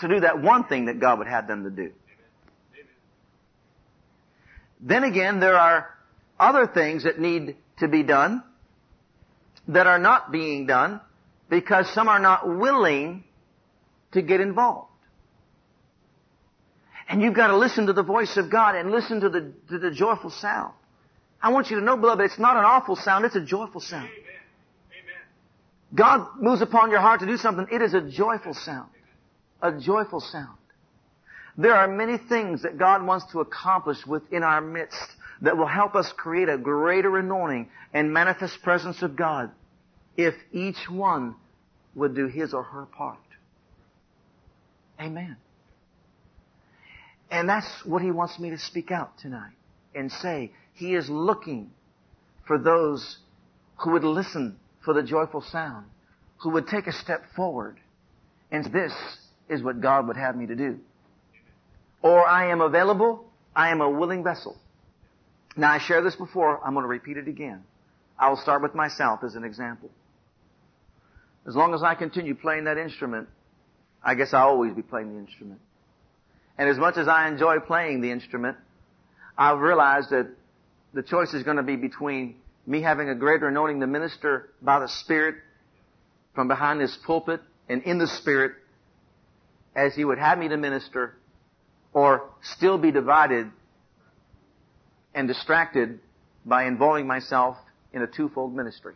[0.00, 1.92] to do that one thing that God would have them to do.
[4.80, 5.88] Then again, there are
[6.38, 8.42] other things that need to be done
[9.68, 11.00] that are not being done
[11.50, 13.24] because some are not willing
[14.12, 14.86] to get involved.
[17.08, 19.78] And you've got to listen to the voice of God and listen to the, to
[19.78, 20.74] the joyful sound.
[21.42, 24.08] I want you to know, beloved, it's not an awful sound, it's a joyful sound.
[25.94, 28.90] God moves upon your heart to do something, it is a joyful sound
[29.62, 30.58] a joyful sound.
[31.56, 35.10] There are many things that God wants to accomplish within our midst
[35.42, 39.50] that will help us create a greater anointing and manifest presence of God
[40.16, 41.34] if each one
[41.94, 43.18] would do his or her part.
[45.00, 45.36] Amen.
[47.30, 49.52] And that's what he wants me to speak out tonight
[49.94, 50.52] and say.
[50.74, 51.70] He is looking
[52.46, 53.18] for those
[53.78, 55.86] who would listen for the joyful sound,
[56.38, 57.78] who would take a step forward.
[58.50, 58.92] And this
[59.48, 60.78] is what God would have me to do.
[62.02, 64.56] Or I am available, I am a willing vessel.
[65.56, 67.64] Now I shared this before, I'm going to repeat it again.
[68.18, 69.90] I will start with myself as an example.
[71.46, 73.28] As long as I continue playing that instrument,
[74.02, 75.60] I guess I'll always be playing the instrument.
[76.56, 78.56] And as much as I enjoy playing the instrument,
[79.36, 80.28] I've realized that
[80.92, 84.80] the choice is going to be between me having a greater anointing to minister by
[84.80, 85.36] the Spirit
[86.34, 88.52] from behind this pulpit and in the Spirit
[89.78, 91.14] as He would have me to minister
[91.92, 93.50] or still be divided
[95.14, 96.00] and distracted
[96.44, 97.56] by involving myself
[97.92, 98.94] in a twofold ministry.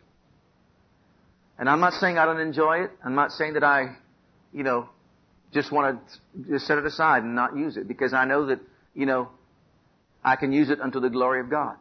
[1.57, 2.91] And I'm not saying I don't enjoy it.
[3.03, 3.95] I'm not saying that I,
[4.51, 4.89] you know,
[5.53, 8.59] just want to just set it aside and not use it because I know that,
[8.93, 9.29] you know,
[10.23, 11.77] I can use it unto the glory of God.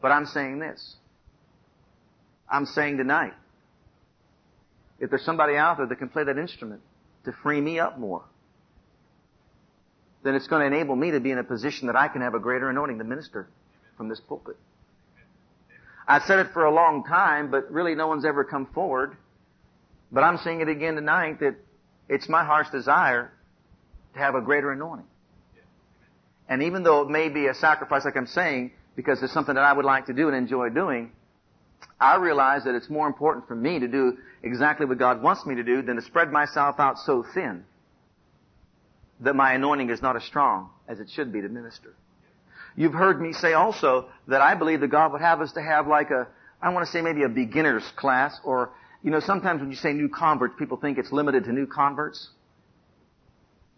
[0.00, 0.96] But I'm saying this.
[2.48, 3.34] I'm saying tonight,
[5.00, 6.80] if there's somebody out there that can play that instrument,
[7.24, 8.24] to free me up more,
[10.22, 12.34] then it's going to enable me to be in a position that I can have
[12.34, 13.48] a greater anointing to minister
[13.96, 14.56] from this pulpit.
[16.06, 19.16] I've said it for a long time, but really no one's ever come forward.
[20.10, 21.56] But I'm saying it again tonight that
[22.08, 23.30] it's my heart's desire
[24.14, 25.06] to have a greater anointing.
[26.48, 29.64] And even though it may be a sacrifice, like I'm saying, because it's something that
[29.64, 31.12] I would like to do and enjoy doing,
[32.00, 35.56] I realize that it's more important for me to do exactly what God wants me
[35.56, 37.64] to do than to spread myself out so thin
[39.20, 41.94] that my anointing is not as strong as it should be to minister.
[42.76, 45.88] You've heard me say also that I believe that God would have us to have
[45.88, 46.28] like a,
[46.62, 48.70] I want to say maybe a beginner's class or,
[49.02, 52.30] you know, sometimes when you say new converts, people think it's limited to new converts.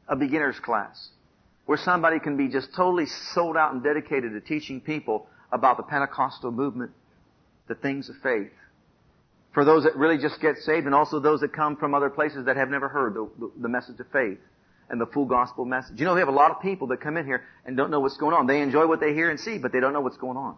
[0.08, 1.10] A beginner's class
[1.70, 5.82] where somebody can be just totally sold out and dedicated to teaching people about the
[5.84, 6.90] Pentecostal movement,
[7.70, 8.50] the things of faith,
[9.54, 12.44] for those that really just get saved and also those that come from other places
[12.46, 14.38] that have never heard the, the, the, message of faith
[14.88, 15.98] and the full gospel message.
[15.98, 18.00] You know, we have a lot of people that come in here and don't know
[18.00, 18.48] what's going on.
[18.48, 20.56] They enjoy what they hear and see, but they don't know what's going on.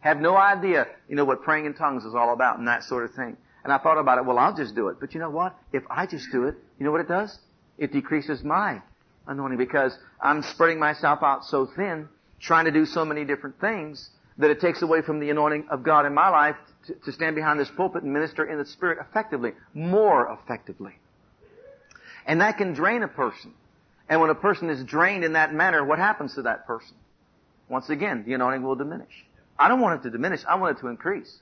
[0.00, 3.04] Have no idea, you know, what praying in tongues is all about and that sort
[3.04, 3.36] of thing.
[3.62, 4.98] And I thought about it, well, I'll just do it.
[4.98, 5.56] But you know what?
[5.72, 7.38] If I just do it, you know what it does?
[7.78, 8.82] It decreases my
[9.28, 12.08] anointing because I'm spreading myself out so thin,
[12.40, 15.82] trying to do so many different things, that it takes away from the anointing of
[15.82, 18.98] God in my life to, to stand behind this pulpit and minister in the Spirit
[19.00, 20.92] effectively, more effectively.
[22.26, 23.54] And that can drain a person.
[24.08, 26.96] And when a person is drained in that manner, what happens to that person?
[27.68, 29.24] Once again, the anointing will diminish.
[29.58, 30.42] I don't want it to diminish.
[30.46, 31.34] I want it to increase.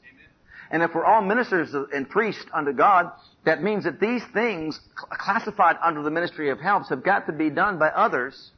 [0.71, 3.11] And if we're all ministers and priests unto God,
[3.45, 7.51] that means that these things classified under the ministry of helps have got to be
[7.51, 8.51] done by others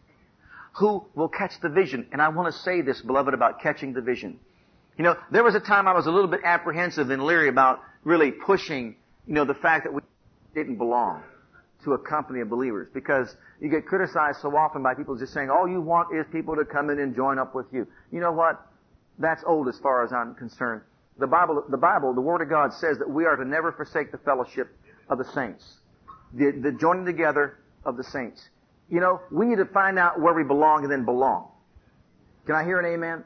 [0.77, 2.07] who will catch the vision.
[2.13, 4.39] And I want to say this, beloved, about catching the vision.
[4.99, 7.81] You know, there was a time I was a little bit apprehensive and leery about
[8.05, 10.03] really pushing, you know, the fact that we
[10.55, 11.23] didn't belong
[11.85, 15.49] to a company of believers because you get criticized so often by people just saying,
[15.49, 17.87] all you want is people to come in and join up with you.
[18.13, 18.61] You know what?
[19.19, 20.83] That's old as far as I'm concerned.
[21.19, 24.13] The Bible, the Bible, the Word of God says that we are to never forsake
[24.13, 24.69] the fellowship
[25.09, 25.65] of the saints.
[26.35, 28.47] The, the joining together of the saints.
[28.89, 31.49] You know, we need to find out where we belong and then belong.
[32.47, 33.25] Can I hear an amen?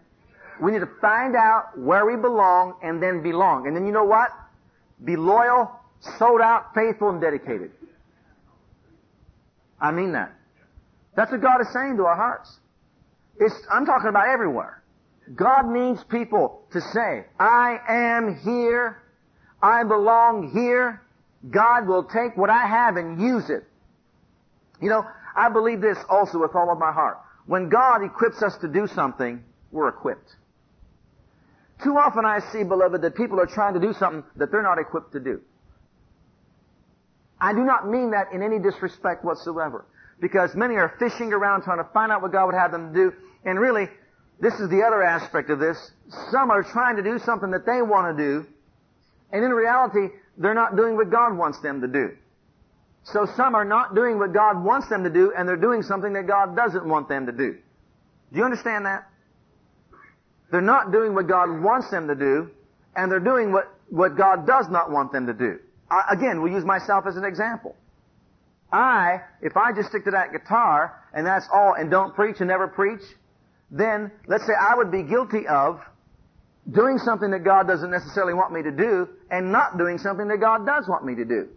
[0.61, 3.67] We need to find out where we belong and then belong.
[3.67, 4.31] And then you know what?
[5.05, 5.71] Be loyal,
[6.19, 7.71] sold out, faithful, and dedicated.
[9.81, 10.33] I mean that.
[11.17, 12.59] That's what God is saying to our hearts.
[13.39, 14.83] It's, I'm talking about everywhere.
[15.35, 19.03] God needs people to say, I am here.
[19.63, 21.03] I belong here.
[21.49, 23.65] God will take what I have and use it.
[24.81, 27.19] You know, I believe this also with all of my heart.
[27.47, 30.37] When God equips us to do something, we're equipped.
[31.83, 34.79] Too often I see, beloved, that people are trying to do something that they're not
[34.79, 35.41] equipped to do.
[37.41, 39.87] I do not mean that in any disrespect whatsoever.
[40.21, 43.13] Because many are fishing around trying to find out what God would have them do.
[43.45, 43.89] And really,
[44.39, 45.93] this is the other aspect of this.
[46.31, 48.47] Some are trying to do something that they want to do.
[49.33, 52.17] And in reality, they're not doing what God wants them to do.
[53.05, 56.13] So some are not doing what God wants them to do, and they're doing something
[56.13, 57.57] that God doesn't want them to do.
[58.33, 59.09] Do you understand that?
[60.51, 62.51] They're not doing what God wants them to do,
[62.95, 65.59] and they're doing what, what God does not want them to do.
[65.91, 67.77] I, again, we'll use myself as an example.
[68.73, 72.49] I, if I just stick to that guitar, and that's all, and don't preach and
[72.49, 73.03] never preach,
[73.71, 75.81] then let's say I would be guilty of
[76.71, 80.39] doing something that God doesn't necessarily want me to do, and not doing something that
[80.39, 81.49] God does want me to do.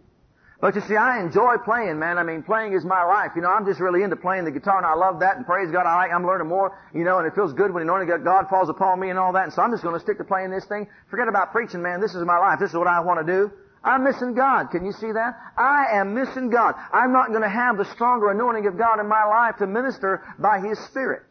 [0.64, 2.16] But you see, I enjoy playing, man.
[2.16, 3.32] I mean, playing is my life.
[3.36, 5.36] You know, I'm just really into playing the guitar, and I love that.
[5.36, 6.10] And praise God, I like.
[6.10, 6.80] I'm learning more.
[6.94, 9.44] You know, and it feels good when anointing God falls upon me and all that.
[9.44, 10.88] And so I'm just going to stick to playing this thing.
[11.10, 12.00] Forget about preaching, man.
[12.00, 12.60] This is my life.
[12.60, 13.52] This is what I want to do.
[13.84, 14.70] I'm missing God.
[14.70, 15.36] Can you see that?
[15.58, 16.76] I am missing God.
[16.94, 20.24] I'm not going to have the stronger anointing of God in my life to minister
[20.38, 21.26] by His Spirit.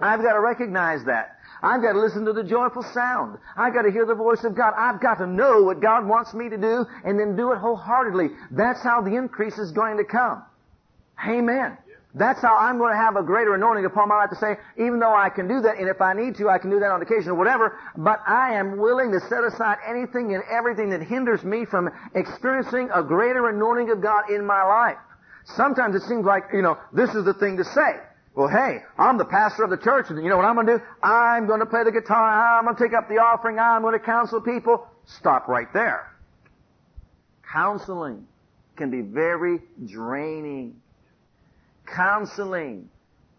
[0.00, 1.37] I've got to recognize that.
[1.62, 3.38] I've got to listen to the joyful sound.
[3.56, 4.74] I've got to hear the voice of God.
[4.76, 8.28] I've got to know what God wants me to do and then do it wholeheartedly.
[8.50, 10.42] That's how the increase is going to come.
[11.28, 11.76] Amen.
[12.14, 14.98] That's how I'm going to have a greater anointing upon my life to say, even
[14.98, 17.02] though I can do that, and if I need to, I can do that on
[17.02, 21.44] occasion or whatever, but I am willing to set aside anything and everything that hinders
[21.44, 24.96] me from experiencing a greater anointing of God in my life.
[25.44, 28.00] Sometimes it seems like, you know, this is the thing to say.
[28.38, 30.78] Well, hey, I'm the pastor of the church, and you know what I'm going to
[30.78, 30.84] do?
[31.02, 32.56] I'm going to play the guitar.
[32.56, 33.58] I'm going to take up the offering.
[33.58, 34.86] I'm going to counsel people.
[35.06, 36.14] Stop right there.
[37.52, 38.28] Counseling
[38.76, 40.80] can be very draining.
[41.84, 42.88] Counseling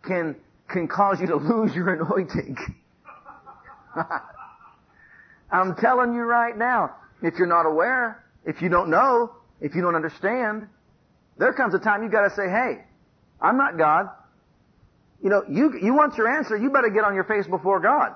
[0.04, 0.36] can
[0.68, 2.58] can cause you to lose your anointing.
[5.50, 9.32] I'm telling you right now, if you're not aware, if you don't know,
[9.62, 10.68] if you don't understand,
[11.38, 12.84] there comes a time you've got to say, "Hey,
[13.42, 14.10] I'm not God.
[15.22, 18.14] You know, you, you want your answer, you better get on your face before God.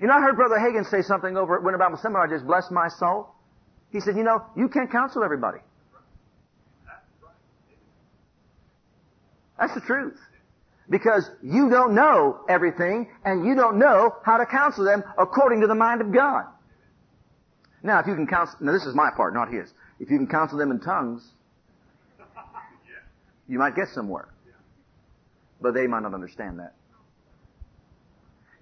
[0.00, 2.70] You know, I heard Brother Hagin say something over at Winter Bible Seminar, just bless
[2.70, 3.28] my soul.
[3.92, 5.58] He said, you know, you can't counsel everybody.
[9.58, 10.18] That's the truth.
[10.90, 15.66] Because you don't know everything, and you don't know how to counsel them according to
[15.66, 16.44] the mind of God.
[17.82, 19.72] Now, if you can counsel, now this is my part, not his.
[19.98, 21.26] If you can counsel them in tongues,
[23.48, 24.28] you might get somewhere
[25.60, 26.74] but they might not understand that.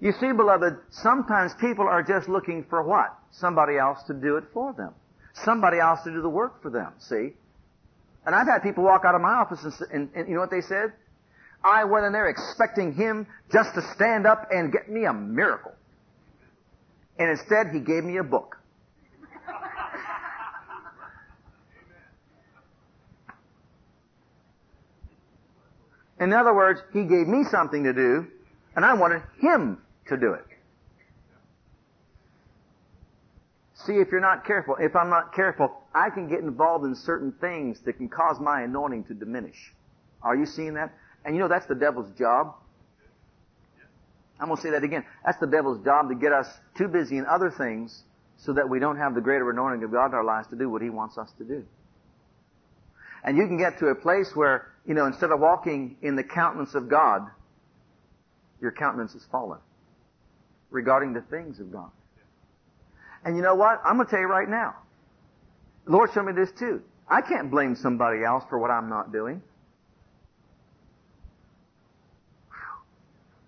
[0.00, 3.16] You see, beloved, sometimes people are just looking for what?
[3.30, 4.92] Somebody else to do it for them.
[5.44, 7.32] Somebody else to do the work for them, see?
[8.26, 10.50] And I've had people walk out of my office and, and, and you know what
[10.50, 10.92] they said?
[11.62, 15.72] I went in there expecting him just to stand up and get me a miracle.
[17.18, 18.58] And instead, he gave me a book.
[26.20, 28.26] In other words, he gave me something to do,
[28.76, 30.44] and I wanted him to do it.
[33.74, 37.32] See, if you're not careful, if I'm not careful, I can get involved in certain
[37.32, 39.74] things that can cause my anointing to diminish.
[40.22, 40.94] Are you seeing that?
[41.24, 42.54] And you know that's the devil's job.
[44.40, 45.04] I'm going to say that again.
[45.24, 48.04] That's the devil's job to get us too busy in other things
[48.36, 50.68] so that we don't have the greater anointing of God in our lives to do
[50.68, 51.64] what he wants us to do.
[53.24, 56.22] And you can get to a place where, you know, instead of walking in the
[56.22, 57.22] countenance of God,
[58.60, 59.58] your countenance is fallen
[60.70, 61.90] regarding the things of God.
[63.24, 63.80] And you know what?
[63.84, 64.74] I'm going to tell you right now.
[65.86, 66.82] The Lord showed me this too.
[67.08, 69.42] I can't blame somebody else for what I'm not doing.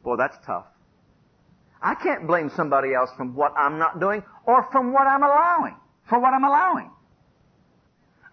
[0.03, 0.66] Boy, that's tough.
[1.83, 5.77] I can't blame somebody else from what I'm not doing or from what I'm allowing.
[6.09, 6.91] For what I'm allowing.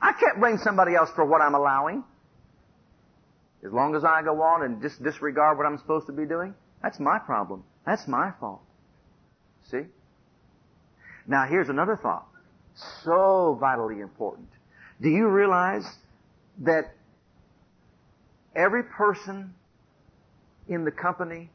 [0.04, 2.04] I can't blame somebody else for what I'm allowing.
[3.66, 6.54] As long as I go on and just disregard what I'm supposed to be doing,
[6.82, 7.64] that's my problem.
[7.86, 8.62] That's my fault.
[9.72, 9.84] See?
[11.26, 12.28] Now here's another thought.
[13.06, 14.50] So vitally important.
[15.02, 15.86] Do you realize
[16.60, 16.94] that
[18.58, 19.54] every person
[20.68, 21.50] in the company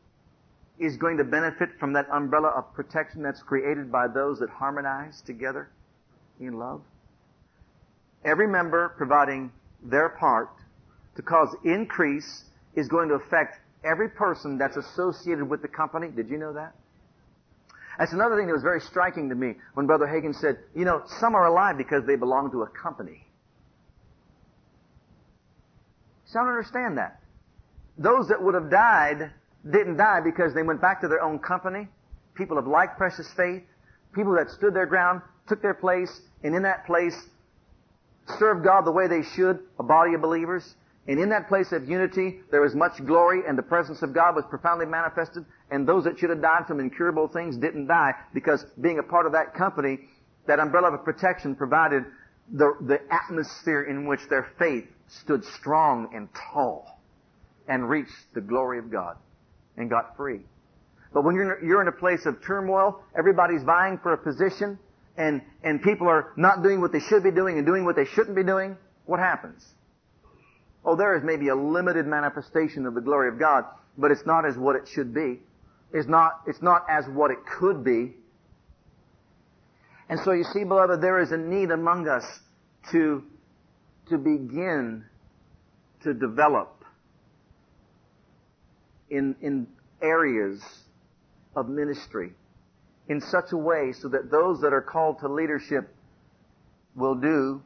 [0.78, 5.20] is going to benefit from that umbrella of protection that's created by those that harmonize
[5.26, 5.68] together
[6.40, 6.80] in love?
[8.28, 9.50] Every member providing
[9.82, 10.50] their part
[11.16, 16.08] to cause increase is going to affect every person that's associated with the company.
[16.08, 16.74] Did you know that?
[17.98, 21.02] That's another thing that was very striking to me when Brother Hagin said, you know,
[21.06, 23.24] some are alive because they belong to a company.
[26.26, 27.22] So I don't understand that.
[27.96, 29.30] Those that would have died
[29.64, 31.88] didn't die because they went back to their own company.
[32.34, 33.62] People of like precious faith.
[34.14, 37.16] People that stood their ground, took their place, and in that place
[38.38, 40.74] served God the way they should, a body of believers.
[41.06, 44.36] And in that place of unity, there was much glory and the presence of God
[44.36, 45.46] was profoundly manifested.
[45.70, 49.24] And those that should have died from incurable things didn't die because being a part
[49.24, 50.00] of that company,
[50.46, 52.04] that umbrella of protection provided
[52.52, 57.00] the, the atmosphere in which their faith stood strong and tall
[57.68, 59.16] and reached the glory of God
[59.76, 60.40] and got free.
[61.12, 64.78] But when you're, you're in a place of turmoil, everybody's vying for a position,
[65.18, 68.04] and, and people are not doing what they should be doing and doing what they
[68.04, 69.66] shouldn't be doing, what happens?
[70.84, 73.64] Oh, there is maybe a limited manifestation of the glory of God,
[73.98, 75.40] but it's not as what it should be.
[75.92, 78.14] It's not, it's not as what it could be.
[80.08, 82.24] And so you see, beloved, there is a need among us
[82.92, 83.24] to,
[84.08, 85.04] to begin
[86.04, 86.84] to develop
[89.10, 89.66] in, in
[90.00, 90.62] areas
[91.56, 92.32] of ministry
[93.09, 95.94] in such a way so that those that are called to leadership
[96.94, 97.62] will do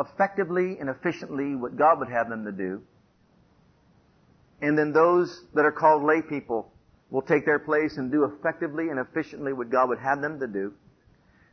[0.00, 2.82] effectively and efficiently what God would have them to do.
[4.62, 6.72] And then those that are called lay people
[7.10, 10.46] will take their place and do effectively and efficiently what God would have them to
[10.46, 10.72] do.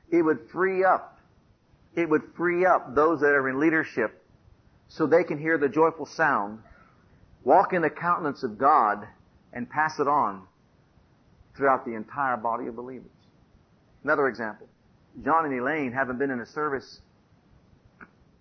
[0.10, 1.20] It would free up,
[1.96, 4.24] it would free up those that are in leadership
[4.88, 6.60] so they can hear the joyful sound,
[7.44, 9.06] walk in the countenance of God,
[9.52, 10.48] and pass it on
[11.60, 13.12] throughout the entire body of believers.
[14.06, 14.66] Another example.
[15.26, 17.02] John and Elaine haven't been in a service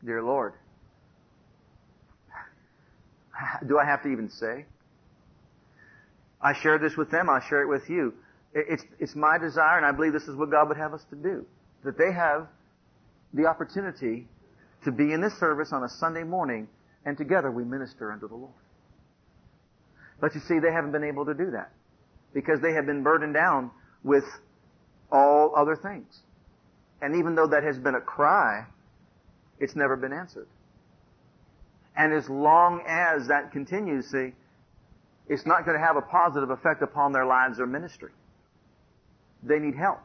[0.04, 0.54] dear Lord.
[3.66, 4.66] Do I have to even say?
[6.40, 8.14] I share this with them, I share it with you.
[8.54, 11.16] It's, it's my desire, and I believe this is what God would have us to
[11.16, 11.44] do.
[11.84, 12.46] That they have
[13.34, 14.28] the opportunity
[14.84, 16.68] to be in this service on a Sunday morning,
[17.04, 18.52] and together we minister unto the Lord.
[20.20, 21.72] But you see, they haven't been able to do that.
[22.38, 23.72] Because they have been burdened down
[24.04, 24.22] with
[25.10, 26.20] all other things.
[27.02, 28.64] And even though that has been a cry
[29.60, 30.46] it's never been answered.
[31.96, 34.32] And as long as that continues, see,
[35.28, 38.12] it's not going to have a positive effect upon their lives or ministry.
[39.42, 40.00] They need help.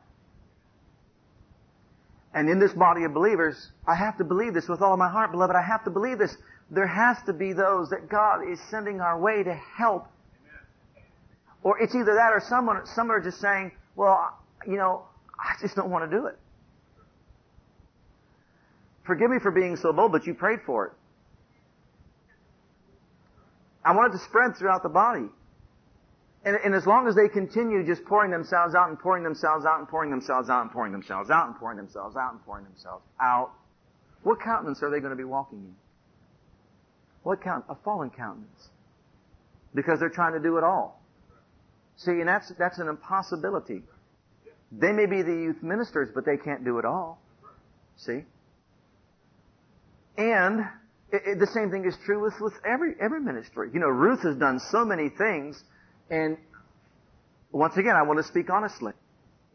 [2.33, 5.31] And in this body of believers, I have to believe this with all my heart,
[5.31, 5.55] beloved.
[5.55, 6.35] I have to believe this.
[6.71, 10.07] There has to be those that God is sending our way to help.
[11.63, 14.37] Or it's either that or someone, some are just saying, well,
[14.67, 15.03] you know,
[15.39, 16.37] I just don't want to do it.
[19.05, 20.93] Forgive me for being so bold, but you prayed for it.
[23.83, 25.27] I want it to spread throughout the body.
[26.45, 29.79] And, and, as long as they continue just pouring themselves out and pouring themselves out
[29.79, 33.05] and pouring themselves out and pouring themselves out and pouring themselves out and pouring themselves
[33.21, 33.51] out,
[34.23, 35.75] what countenance are they going to be walking in?
[37.23, 37.63] What count?
[37.69, 38.69] A fallen countenance.
[39.73, 41.01] Because they're trying to do it all.
[41.97, 43.83] See, and that's, that's an impossibility.
[44.71, 47.19] They may be the youth ministers, but they can't do it all.
[47.97, 48.23] See?
[50.17, 50.61] And
[51.11, 53.69] it, it, the same thing is true with, with every, every ministry.
[53.73, 55.63] You know, Ruth has done so many things,
[56.09, 56.37] and
[57.51, 58.93] once again, I want to speak honestly.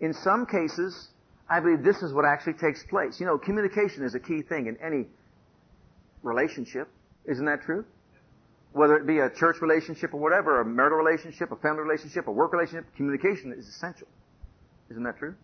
[0.00, 1.08] In some cases,
[1.50, 3.18] I believe this is what actually takes place.
[3.18, 5.06] You know, communication is a key thing in any
[6.22, 6.88] relationship.
[7.24, 7.84] Isn't that true?
[8.72, 12.32] Whether it be a church relationship or whatever, a marital relationship, a family relationship, a
[12.32, 14.08] work relationship, communication is essential.
[14.90, 15.34] Isn't that true?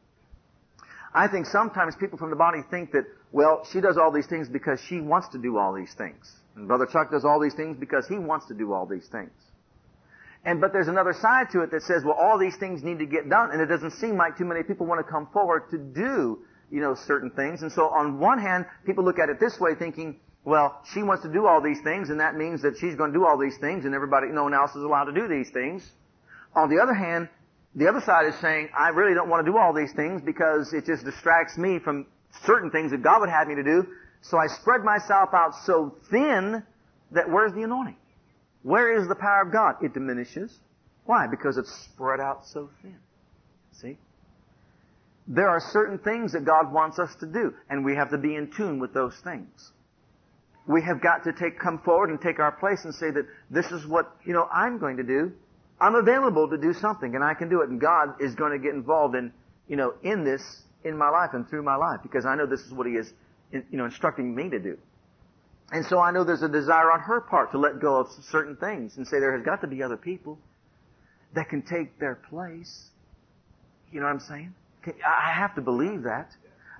[1.14, 4.48] I think sometimes people from the body think that, well, she does all these things
[4.48, 6.30] because she wants to do all these things.
[6.56, 9.30] And Brother Chuck does all these things because he wants to do all these things.
[10.44, 13.06] And, but there's another side to it that says, well, all these things need to
[13.06, 15.78] get done, and it doesn't seem like too many people want to come forward to
[15.78, 17.62] do, you know, certain things.
[17.62, 21.22] And so on one hand, people look at it this way thinking, well, she wants
[21.22, 23.56] to do all these things, and that means that she's going to do all these
[23.58, 25.90] things, and everybody, no one else is allowed to do these things.
[26.54, 27.28] On the other hand,
[27.74, 30.72] the other side is saying, I really don't want to do all these things because
[30.72, 32.06] it just distracts me from
[32.44, 33.86] certain things that God would have me to do.
[34.20, 36.62] So I spread myself out so thin
[37.10, 37.96] that where's the anointing?
[38.62, 39.76] Where is the power of God?
[39.82, 40.58] It diminishes.
[41.04, 41.26] Why?
[41.26, 42.96] Because it's spread out so thin.
[43.72, 43.98] See?
[45.26, 48.34] There are certain things that God wants us to do, and we have to be
[48.34, 49.72] in tune with those things.
[50.66, 53.66] We have got to take, come forward and take our place and say that this
[53.66, 55.32] is what, you know, I'm going to do.
[55.80, 58.58] I'm available to do something, and I can do it, and God is going to
[58.58, 59.32] get involved in,
[59.68, 60.42] you know, in this,
[60.84, 63.12] in my life and through my life, because I know this is what He is,
[63.52, 64.78] you know, instructing me to do.
[65.72, 68.56] And so I know there's a desire on her part to let go of certain
[68.56, 70.38] things and say there has got to be other people
[71.34, 72.90] that can take their place.
[73.90, 74.54] You know what I'm saying?
[74.86, 76.30] I have to believe that.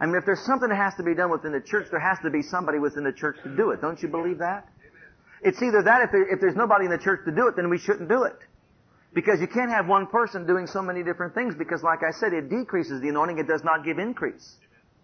[0.04, 2.18] I mean, if there's something that has to be done within the church, there has
[2.22, 3.80] to be somebody within the church to do it.
[3.80, 4.68] Don't you believe that?
[5.40, 7.70] It's either that, if, there, if there's nobody in the church to do it, then
[7.70, 8.36] we shouldn't do it.
[9.14, 12.34] Because you can't have one person doing so many different things because, like I said,
[12.34, 14.56] it decreases the anointing, it does not give increase.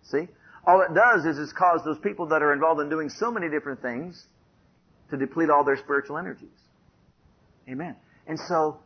[0.02, 0.28] See?
[0.66, 3.48] All it does is it's cause those people that are involved in doing so many
[3.48, 4.26] different things
[5.08, 6.50] to deplete all their spiritual energies.
[7.70, 7.96] Amen.
[8.26, 8.80] And so,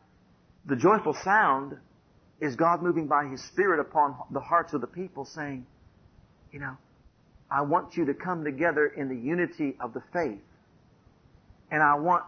[0.65, 1.77] the joyful sound
[2.41, 5.67] is God moving by His Spirit upon the hearts of the people saying,
[6.55, 6.77] you know,
[7.51, 10.39] I want you to come together in the unity of the faith.
[11.73, 12.23] And I want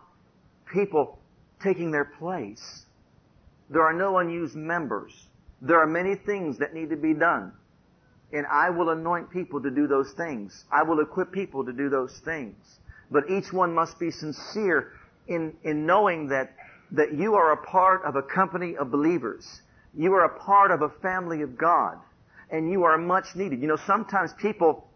[0.70, 1.20] people
[1.62, 2.86] taking their place.
[3.70, 5.12] There are no unused members.
[5.62, 7.52] There are many things that need to be done.
[8.32, 10.64] And I will anoint people to do those things.
[10.72, 12.56] I will equip people to do those things.
[13.12, 14.92] But each one must be sincere
[15.28, 16.52] in, in knowing that,
[16.90, 19.62] that you are a part of a company of believers.
[19.96, 21.98] You are a part of a family of God.
[22.50, 23.60] And you are much needed.
[23.60, 24.88] You know, sometimes people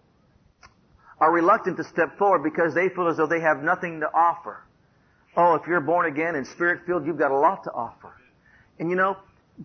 [1.19, 4.63] are reluctant to step forward because they feel as though they have nothing to offer.
[5.37, 8.15] Oh, if you're born again and spirit filled, you've got a lot to offer.
[8.79, 9.17] And you know,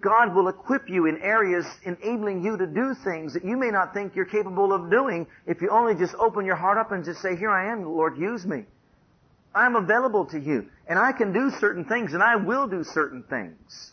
[0.02, 3.94] God will equip you in areas enabling you to do things that you may not
[3.94, 7.22] think you're capable of doing if you only just open your heart up and just
[7.22, 8.66] say, here I am, Lord, use me.
[9.54, 10.68] I'm available to you.
[10.88, 13.92] And I can do certain things and I will do certain things.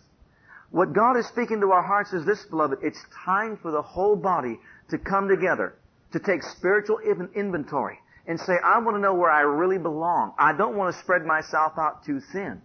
[0.73, 2.79] What God is speaking to our hearts is this, beloved.
[2.83, 4.59] It's time for the whole body
[4.89, 5.75] to come together,
[6.13, 10.33] to take spiritual inventory and say, I want to know where I really belong.
[10.39, 12.63] I don't want to spread myself out too thin.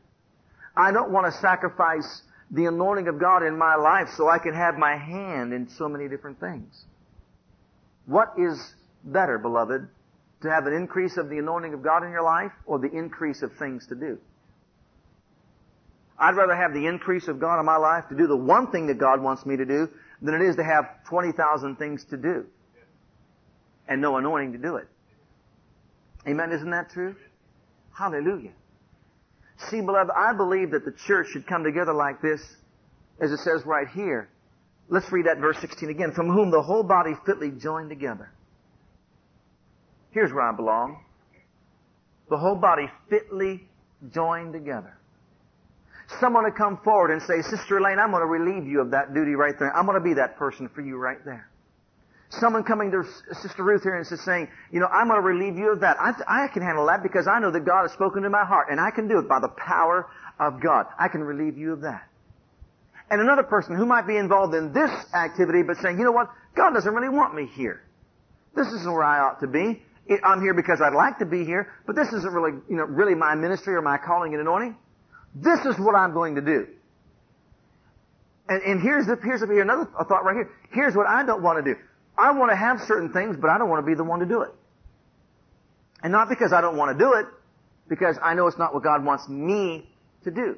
[0.75, 4.53] I don't want to sacrifice the anointing of God in my life so I can
[4.53, 6.85] have my hand in so many different things.
[8.05, 9.85] What is better, beloved?
[10.43, 13.41] To have an increase of the anointing of God in your life or the increase
[13.41, 14.17] of things to do?
[16.19, 18.87] I'd rather have the increase of God in my life to do the one thing
[18.87, 19.89] that God wants me to do
[20.21, 22.45] than it is to have 20,000 things to do
[23.87, 24.87] and no anointing to do it.
[26.27, 26.51] Amen.
[26.51, 27.15] Isn't that true?
[27.97, 28.51] Hallelujah.
[29.69, 32.41] See, beloved, I believe that the church should come together like this,
[33.19, 34.29] as it says right here.
[34.89, 36.11] Let's read that verse 16 again.
[36.13, 38.31] From whom the whole body fitly joined together.
[40.11, 41.03] Here's where I belong.
[42.29, 43.67] The whole body fitly
[44.11, 44.97] joined together.
[46.19, 49.13] Someone to come forward and say, Sister Elaine, I'm going to relieve you of that
[49.13, 49.75] duty right there.
[49.75, 51.49] I'm going to be that person for you right there.
[52.29, 53.03] Someone coming to
[53.41, 55.95] Sister Ruth here and saying, you know, I'm going to relieve you of that.
[55.99, 58.67] I, I can handle that because I know that God has spoken to my heart
[58.69, 60.09] and I can do it by the power
[60.39, 60.87] of God.
[60.99, 62.03] I can relieve you of that.
[63.09, 66.27] And another person who might be involved in this activity but saying, you know what?
[66.55, 67.81] God doesn't really want me here.
[68.55, 69.81] This isn't where I ought to be.
[70.23, 73.15] I'm here because I'd like to be here, but this isn't really, you know, really
[73.15, 74.75] my ministry or my calling and anointing.
[75.41, 76.67] This is what I'm going to do.
[78.49, 80.49] And, and here's the, here's the, another thought right here.
[80.71, 81.79] Here's what I don't want to do.
[82.17, 84.25] I want to have certain things, but I don't want to be the one to
[84.25, 84.49] do it.
[86.01, 87.25] And not because I don't want to do it,
[87.89, 89.89] because I know it's not what God wants me
[90.23, 90.57] to do.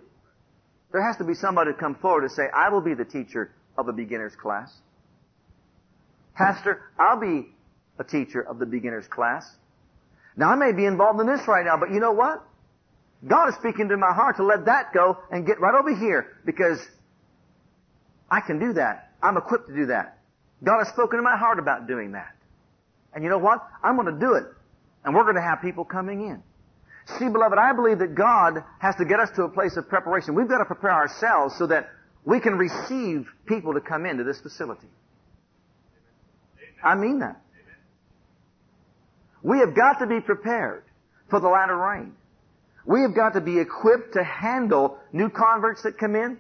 [0.92, 3.52] There has to be somebody to come forward and say, I will be the teacher
[3.78, 4.74] of a beginner's class.
[6.36, 7.50] Pastor, I'll be
[8.00, 9.50] a teacher of the beginner's class.
[10.38, 12.44] Now I may be involved in this right now, but you know what?
[13.28, 16.38] God is speaking to my heart to let that go and get right over here
[16.46, 16.80] because
[18.30, 19.12] I can do that.
[19.22, 20.20] I'm equipped to do that.
[20.64, 22.36] God has spoken to my heart about doing that.
[23.14, 23.60] And you know what?
[23.84, 24.44] I'm going to do it.
[25.04, 26.44] And we're going to have people coming in.
[27.18, 30.36] See, beloved, I believe that God has to get us to a place of preparation.
[30.36, 31.90] We've got to prepare ourselves so that
[32.24, 34.88] we can receive people to come into this facility.
[36.84, 37.42] I mean that.
[39.42, 40.84] We have got to be prepared
[41.30, 42.14] for the latter rain.
[42.86, 46.38] We have got to be equipped to handle new converts that come in,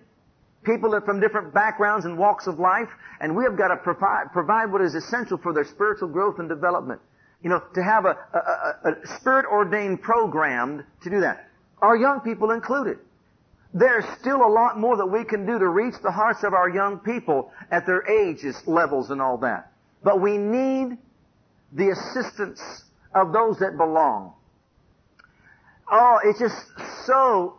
[0.63, 3.77] people that are from different backgrounds and walks of life, and we have got to
[3.77, 7.01] provide, provide what is essential for their spiritual growth and development.
[7.43, 11.49] You know, to have a, a, a spirit ordained program to do that.
[11.81, 12.97] Our young people included.
[13.73, 16.69] There's still a lot more that we can do to reach the hearts of our
[16.69, 19.71] young people at their ages, levels, and all that.
[20.03, 20.97] But we need
[21.71, 22.83] the assistance
[23.13, 24.33] of those that belong.
[25.91, 26.55] Oh, it's just
[27.05, 27.57] so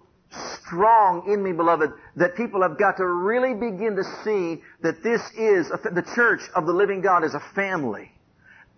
[0.64, 5.20] strong in me, beloved, that people have got to really begin to see that this
[5.37, 8.12] is, a, the church of the living God is a family.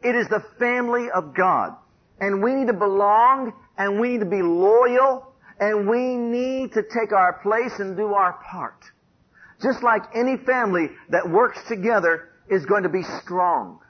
[0.02, 1.76] It is the family of God.
[2.20, 6.82] And we need to belong, and we need to be loyal, and we need to
[6.82, 8.82] take our place and do our part.
[9.62, 13.80] Just like any family that works together is going to be strong.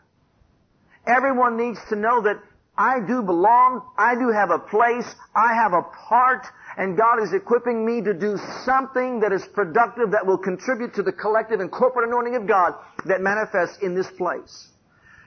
[1.07, 2.37] Everyone needs to know that
[2.77, 3.83] I do belong.
[3.99, 5.07] I do have a place.
[5.35, 6.47] I have a part.
[6.79, 11.03] And God is equipping me to do something that is productive that will contribute to
[11.03, 14.68] the collective and corporate anointing of God that manifests in this place.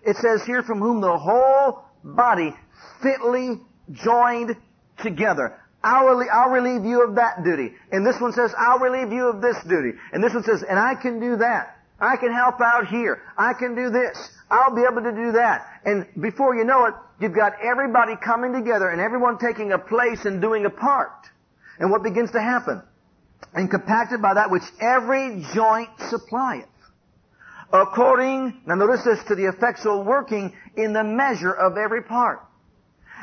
[0.04, 2.54] It says here from whom the whole body
[3.02, 3.60] fitly
[3.92, 4.56] joined
[5.02, 5.60] together.
[5.84, 7.74] I'll, I'll relieve you of that duty.
[7.92, 9.92] And this one says, I'll relieve you of this duty.
[10.12, 11.78] And this one says, and I can do that.
[12.00, 13.22] I can help out here.
[13.38, 14.18] I can do this.
[14.50, 15.66] I'll be able to do that.
[15.86, 20.26] And before you know it, you've got everybody coming together and everyone taking a place
[20.26, 21.12] and doing a part.
[21.80, 22.82] And what begins to happen?
[23.54, 26.68] And compacted by that which every joint supplieth.
[27.72, 32.40] According, now notice this, to the effectual working in the measure of every part.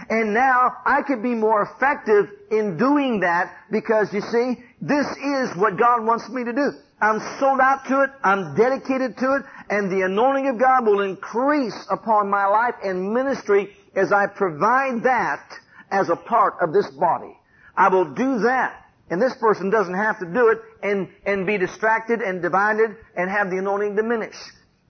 [0.08, 5.56] And now I could be more effective in doing that because you see, this is
[5.56, 6.72] what God wants me to do.
[7.00, 8.10] I'm sold out to it.
[8.24, 9.42] I'm dedicated to it.
[9.70, 15.04] And the anointing of God will increase upon my life and ministry as I provide
[15.04, 15.44] that
[15.90, 17.32] as a part of this body.
[17.76, 18.84] I will do that.
[19.08, 23.30] And this person doesn't have to do it and, and be distracted and divided and
[23.30, 24.34] have the anointing diminish.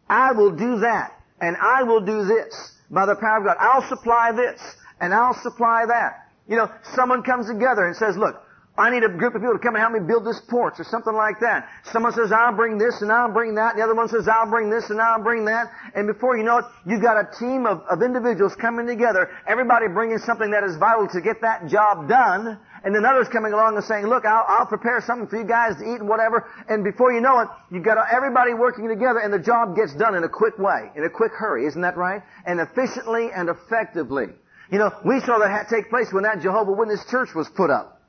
[0.09, 1.12] I will do that.
[1.40, 3.57] And I will do this by the power of God.
[3.59, 4.61] I'll supply this
[5.01, 6.28] and I'll supply that.
[6.49, 8.41] You know, someone comes together and says, look,
[8.77, 10.85] I need a group of people to come and help me build this porch or
[10.85, 11.68] something like that.
[11.93, 13.77] Someone says, I'll bring this and I'll bring that.
[13.77, 15.70] The other one says, I'll bring this and I'll bring that.
[15.95, 19.89] And before you know it, you've got a team of, of individuals coming together, everybody
[19.89, 22.59] bringing something that is vital to get that job done.
[22.83, 25.77] And then others coming along and saying, look, I'll, I'll prepare something for you guys
[25.77, 26.49] to eat and whatever.
[26.66, 30.16] And before you know it, you've got everybody working together and the job gets done
[30.16, 31.66] in a quick way, in a quick hurry.
[31.66, 32.23] Isn't that right?
[32.47, 34.29] And efficiently and effectively.
[34.70, 38.01] You know, we saw that take place when that Jehovah Witness church was put up.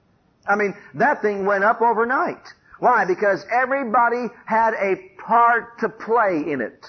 [0.48, 2.46] I mean, that thing went up overnight.
[2.80, 3.06] Why?
[3.06, 6.86] Because everybody had a part to play in it.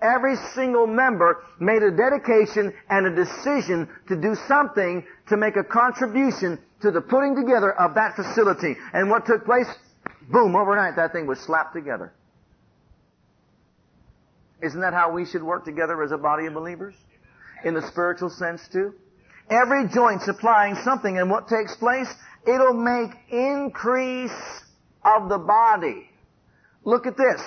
[0.00, 5.64] Every single member made a dedication and a decision to do something to make a
[5.64, 8.76] contribution to the putting together of that facility.
[8.92, 9.66] And what took place?
[10.30, 12.12] Boom, overnight that thing was slapped together.
[14.62, 16.94] Isn't that how we should work together as a body of believers?
[17.64, 18.94] In the spiritual sense too?
[19.50, 22.08] Every joint supplying something and what takes place?
[22.46, 24.62] It'll make increase
[25.04, 26.10] of the body.
[26.84, 27.40] Look at this.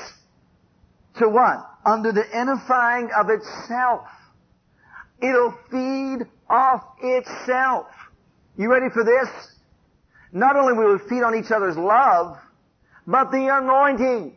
[1.20, 1.66] To what?
[1.86, 4.08] Under the edifying of itself.
[5.22, 7.88] It'll feed off itself.
[8.58, 9.30] You ready for this?
[10.32, 12.38] Not only will we feed on each other's love,
[13.06, 14.36] but the anointing.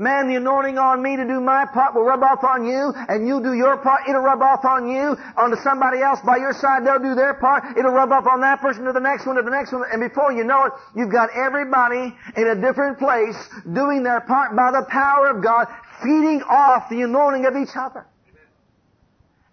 [0.00, 3.28] Man, the anointing on me to do my part will rub off on you, and
[3.28, 4.08] you'll do your part.
[4.08, 6.86] It'll rub off on you, onto somebody else by your side.
[6.86, 7.76] They'll do their part.
[7.76, 9.84] It'll rub off on that person to the next one to the next one.
[9.92, 13.36] And before you know it, you've got everybody in a different place
[13.70, 15.68] doing their part by the power of God,
[16.02, 18.06] feeding off the anointing of each other.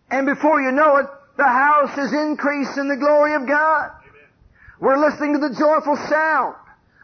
[0.09, 3.91] And before you know it, the house is increased in the glory of God.
[4.79, 6.55] We're listening to the joyful sound.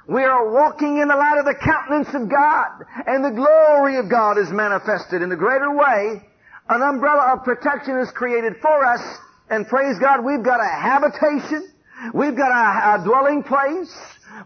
[0.08, 4.10] We are walking in the light of the countenance of God, and the glory of
[4.10, 6.22] God is manifested in a greater way.
[6.70, 9.02] An umbrella of protection is created for us,
[9.50, 11.72] and praise God, we've got a habitation,
[12.14, 13.96] we've got a, a dwelling place,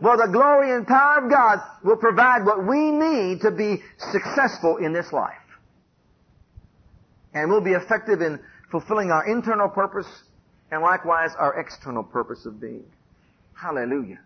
[0.01, 3.81] well, the glory and power of God will provide what we need to be
[4.11, 5.33] successful in this life.
[7.33, 8.39] And we'll be effective in
[8.69, 10.07] fulfilling our internal purpose
[10.71, 12.85] and likewise our external purpose of being.
[13.53, 14.19] Hallelujah.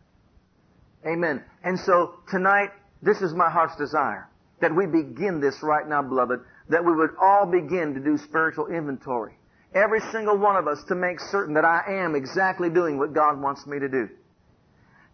[1.06, 1.44] Amen.
[1.64, 2.70] And so tonight,
[3.02, 4.28] this is my heart's desire.
[4.62, 6.42] That we begin this right now, beloved.
[6.70, 9.34] That we would all begin to do spiritual inventory.
[9.74, 13.42] Every single one of us to make certain that I am exactly doing what God
[13.42, 14.10] wants me to do.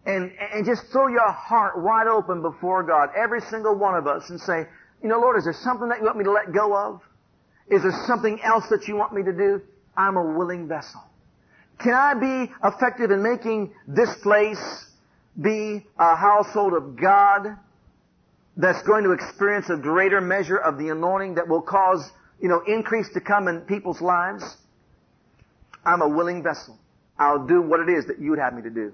[0.04, 4.28] And, and just throw your heart wide open before God, every single one of us,
[4.30, 4.64] and say,
[5.02, 7.00] you know, Lord, is there something that you want me to let go of?
[7.70, 9.62] Is there something else that you want me to do?
[9.96, 11.02] I'm a willing vessel.
[11.78, 14.87] Can I be effective in making this place
[15.40, 17.56] be a household of God
[18.56, 22.10] that's going to experience a greater measure of the anointing that will cause,
[22.40, 24.56] you know, increase to come in people's lives?
[25.84, 26.76] I'm a willing vessel.
[27.18, 28.92] I'll do what it is that you would have me to do.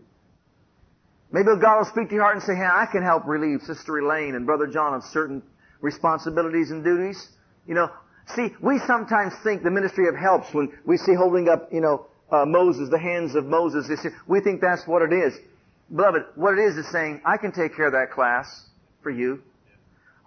[1.32, 3.98] Maybe God will speak to your heart and say, hey, I can help relieve Sister
[3.98, 5.42] Elaine and Brother John of certain
[5.80, 7.28] responsibilities and duties.
[7.66, 7.90] You know,
[8.36, 12.06] see, we sometimes think the ministry of helps when we see holding up, you know,
[12.30, 13.90] uh, Moses, the hands of Moses.
[14.26, 15.34] We think that's what it is.
[15.94, 18.66] Beloved, what it is is saying, I can take care of that class
[19.02, 19.42] for you.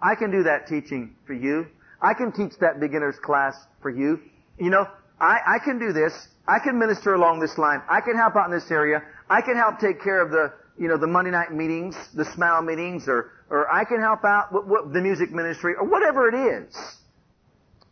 [0.00, 1.66] I can do that teaching for you.
[2.00, 4.20] I can teach that beginner's class for you.
[4.58, 4.86] You know,
[5.20, 6.28] I, I can do this.
[6.46, 7.82] I can minister along this line.
[7.90, 9.02] I can help out in this area.
[9.28, 12.62] I can help take care of the, you know, the Monday night meetings, the smile
[12.62, 16.34] meetings, or, or I can help out with, with the music ministry, or whatever it
[16.34, 16.74] is.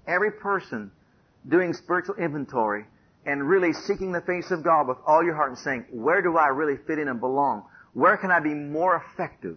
[0.06, 0.92] Every person
[1.48, 2.86] doing spiritual inventory
[3.26, 6.38] and really seeking the face of God with all your heart and saying, where do
[6.38, 7.64] I really fit in and belong?
[7.92, 9.56] Where can I be more effective?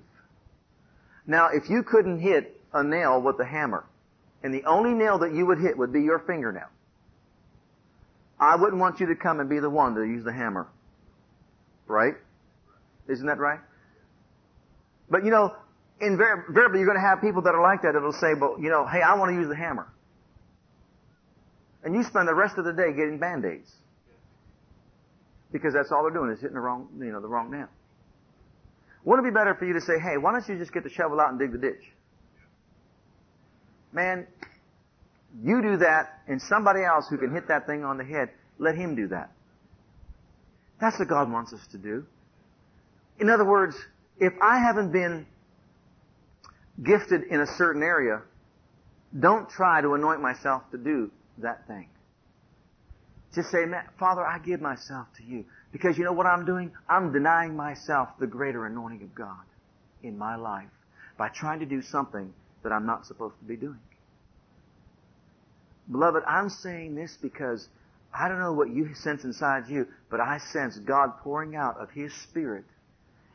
[1.28, 3.86] Now, if you couldn't hit a nail with a hammer,
[4.42, 6.68] and the only nail that you would hit would be your fingernail,
[8.40, 10.68] I wouldn't want you to come and be the one to use the hammer.
[11.88, 12.16] Right?
[13.08, 13.60] Isn't that right?
[15.10, 15.56] But you know,
[16.00, 18.88] invariably you're going to have people that are like that that'll say, well, you know,
[18.88, 19.88] hey, I want to use the hammer.
[21.84, 23.72] And you spend the rest of the day getting band-aids.
[25.52, 27.68] Because that's all they're doing is hitting the wrong, you know, the wrong nail.
[29.04, 30.90] Wouldn't it be better for you to say, hey, why don't you just get the
[30.90, 31.82] shovel out and dig the ditch?
[33.92, 34.28] Man,
[35.42, 38.76] you do that and somebody else who can hit that thing on the head, let
[38.76, 39.32] him do that.
[40.80, 42.06] That's what God wants us to do.
[43.20, 43.76] In other words,
[44.20, 45.26] if I haven't been
[46.84, 48.22] gifted in a certain area,
[49.18, 51.12] don't try to anoint myself to do
[51.42, 51.90] that thing.
[53.36, 53.66] Just say,
[54.00, 55.46] Father, I give myself to you.
[55.72, 56.72] Because you know what I'm doing?
[56.88, 59.46] I'm denying myself the greater anointing of God
[60.02, 60.70] in my life
[61.18, 62.34] by trying to do something
[62.64, 63.80] that I'm not supposed to be doing.
[65.92, 67.68] Beloved, I'm saying this because
[68.14, 71.92] I don't know what you sense inside you, but I sense God pouring out of
[71.92, 72.66] His Spirit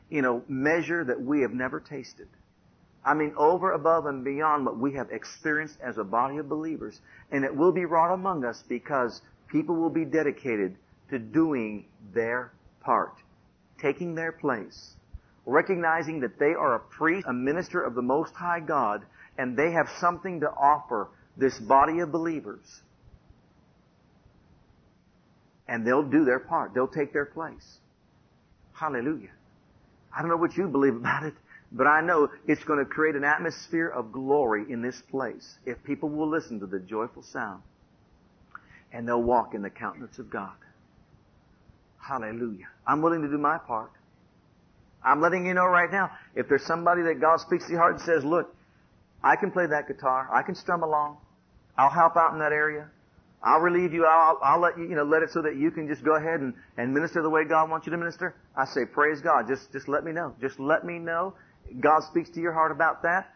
[0.09, 2.27] in a measure that we have never tasted.
[3.05, 6.99] I mean, over, above, and beyond what we have experienced as a body of believers.
[7.31, 10.75] And it will be wrought among us because people will be dedicated
[11.11, 12.51] to doing their
[12.81, 13.13] part,
[13.79, 14.95] taking their place,
[15.45, 19.05] recognizing that they are a priest, a minister of the Most High God,
[19.37, 22.81] and they have something to offer this body of believers.
[25.67, 26.73] And they'll do their part.
[26.73, 27.77] They'll take their place.
[28.73, 29.31] Hallelujah.
[30.15, 31.33] I don't know what you believe about it,
[31.75, 35.83] but I know it's going to create an atmosphere of glory in this place if
[35.83, 37.61] people will listen to the joyful sound
[38.93, 40.55] and they'll walk in the countenance of God.
[41.99, 42.67] Hallelujah.
[42.87, 43.91] I'm willing to do my part.
[45.03, 47.95] I'm letting you know right now, if there's somebody that God speaks to your heart
[47.95, 48.55] and says, look,
[49.21, 51.17] I can play that guitar, I can strum along,
[51.77, 52.87] I'll help out in that area,
[53.43, 55.87] I'll relieve you, I'll, I'll let you, you know, let it so that you can
[55.87, 58.85] just go ahead and, and minister the way God wants you to minister, I say,
[58.85, 60.33] praise God, just, just let me know.
[60.41, 61.33] Just let me know
[61.79, 63.33] God speaks to your heart about that.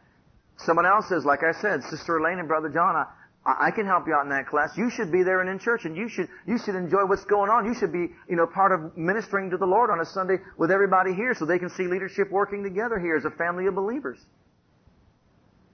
[0.57, 3.05] Someone else says, like I said, Sister Elaine and Brother John, I,
[3.45, 4.77] I can help you out in that class.
[4.77, 7.49] You should be there and in church, and you should you should enjoy what's going
[7.49, 7.65] on.
[7.65, 10.71] You should be you know part of ministering to the Lord on a Sunday with
[10.71, 14.19] everybody here, so they can see leadership working together here as a family of believers.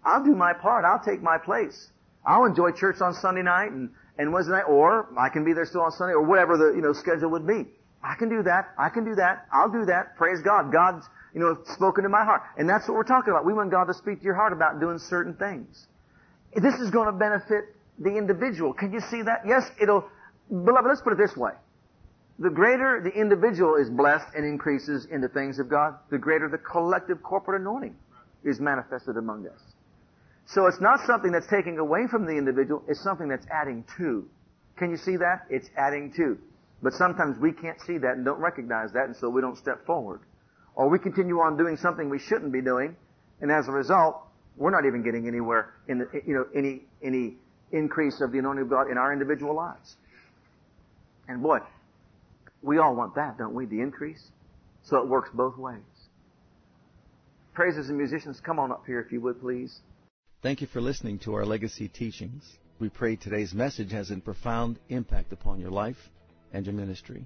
[0.04, 0.86] I'll do my part.
[0.86, 1.90] I'll take my place.
[2.26, 5.66] I'll enjoy church on Sunday night and and Wednesday night, or I can be there
[5.66, 7.66] still on Sunday, or whatever the you know schedule would be.
[8.04, 8.70] I can do that.
[8.78, 9.48] I can do that.
[9.52, 10.16] I'll do that.
[10.16, 10.72] Praise God.
[10.72, 12.44] God's you know, spoken to my heart.
[12.58, 13.46] And that's what we're talking about.
[13.46, 15.86] We want God to speak to your heart about doing certain things.
[16.56, 18.74] This is going to benefit the individual.
[18.74, 19.42] Can you see that?
[19.46, 20.06] Yes, it'll,
[20.50, 21.52] beloved, let's put it this way.
[22.40, 26.48] The greater the individual is blessed and increases in the things of God, the greater
[26.48, 27.96] the collective corporate anointing
[28.46, 29.60] is manifested among us.
[30.48, 34.26] So it's not something that's taking away from the individual, it's something that's adding to.
[34.78, 35.48] Can you see that?
[35.50, 36.38] It's adding to.
[36.82, 39.86] But sometimes we can't see that and don't recognize that, and so we don't step
[39.86, 40.22] forward
[40.76, 42.96] or we continue on doing something we shouldn't be doing,
[43.42, 44.22] and as a result,
[44.58, 47.36] we're not even getting anywhere in the, you know, any, any
[47.72, 49.96] increase of the anointing of God in our individual lives.
[51.28, 51.60] And boy,
[52.62, 53.66] we all want that, don't we?
[53.66, 54.24] The increase.
[54.84, 55.80] So it works both ways.
[57.54, 59.80] Praisers and musicians, come on up here if you would please.
[60.42, 62.44] Thank you for listening to our legacy teachings.
[62.80, 66.10] We pray today's message has a profound impact upon your life
[66.54, 67.26] and your ministry.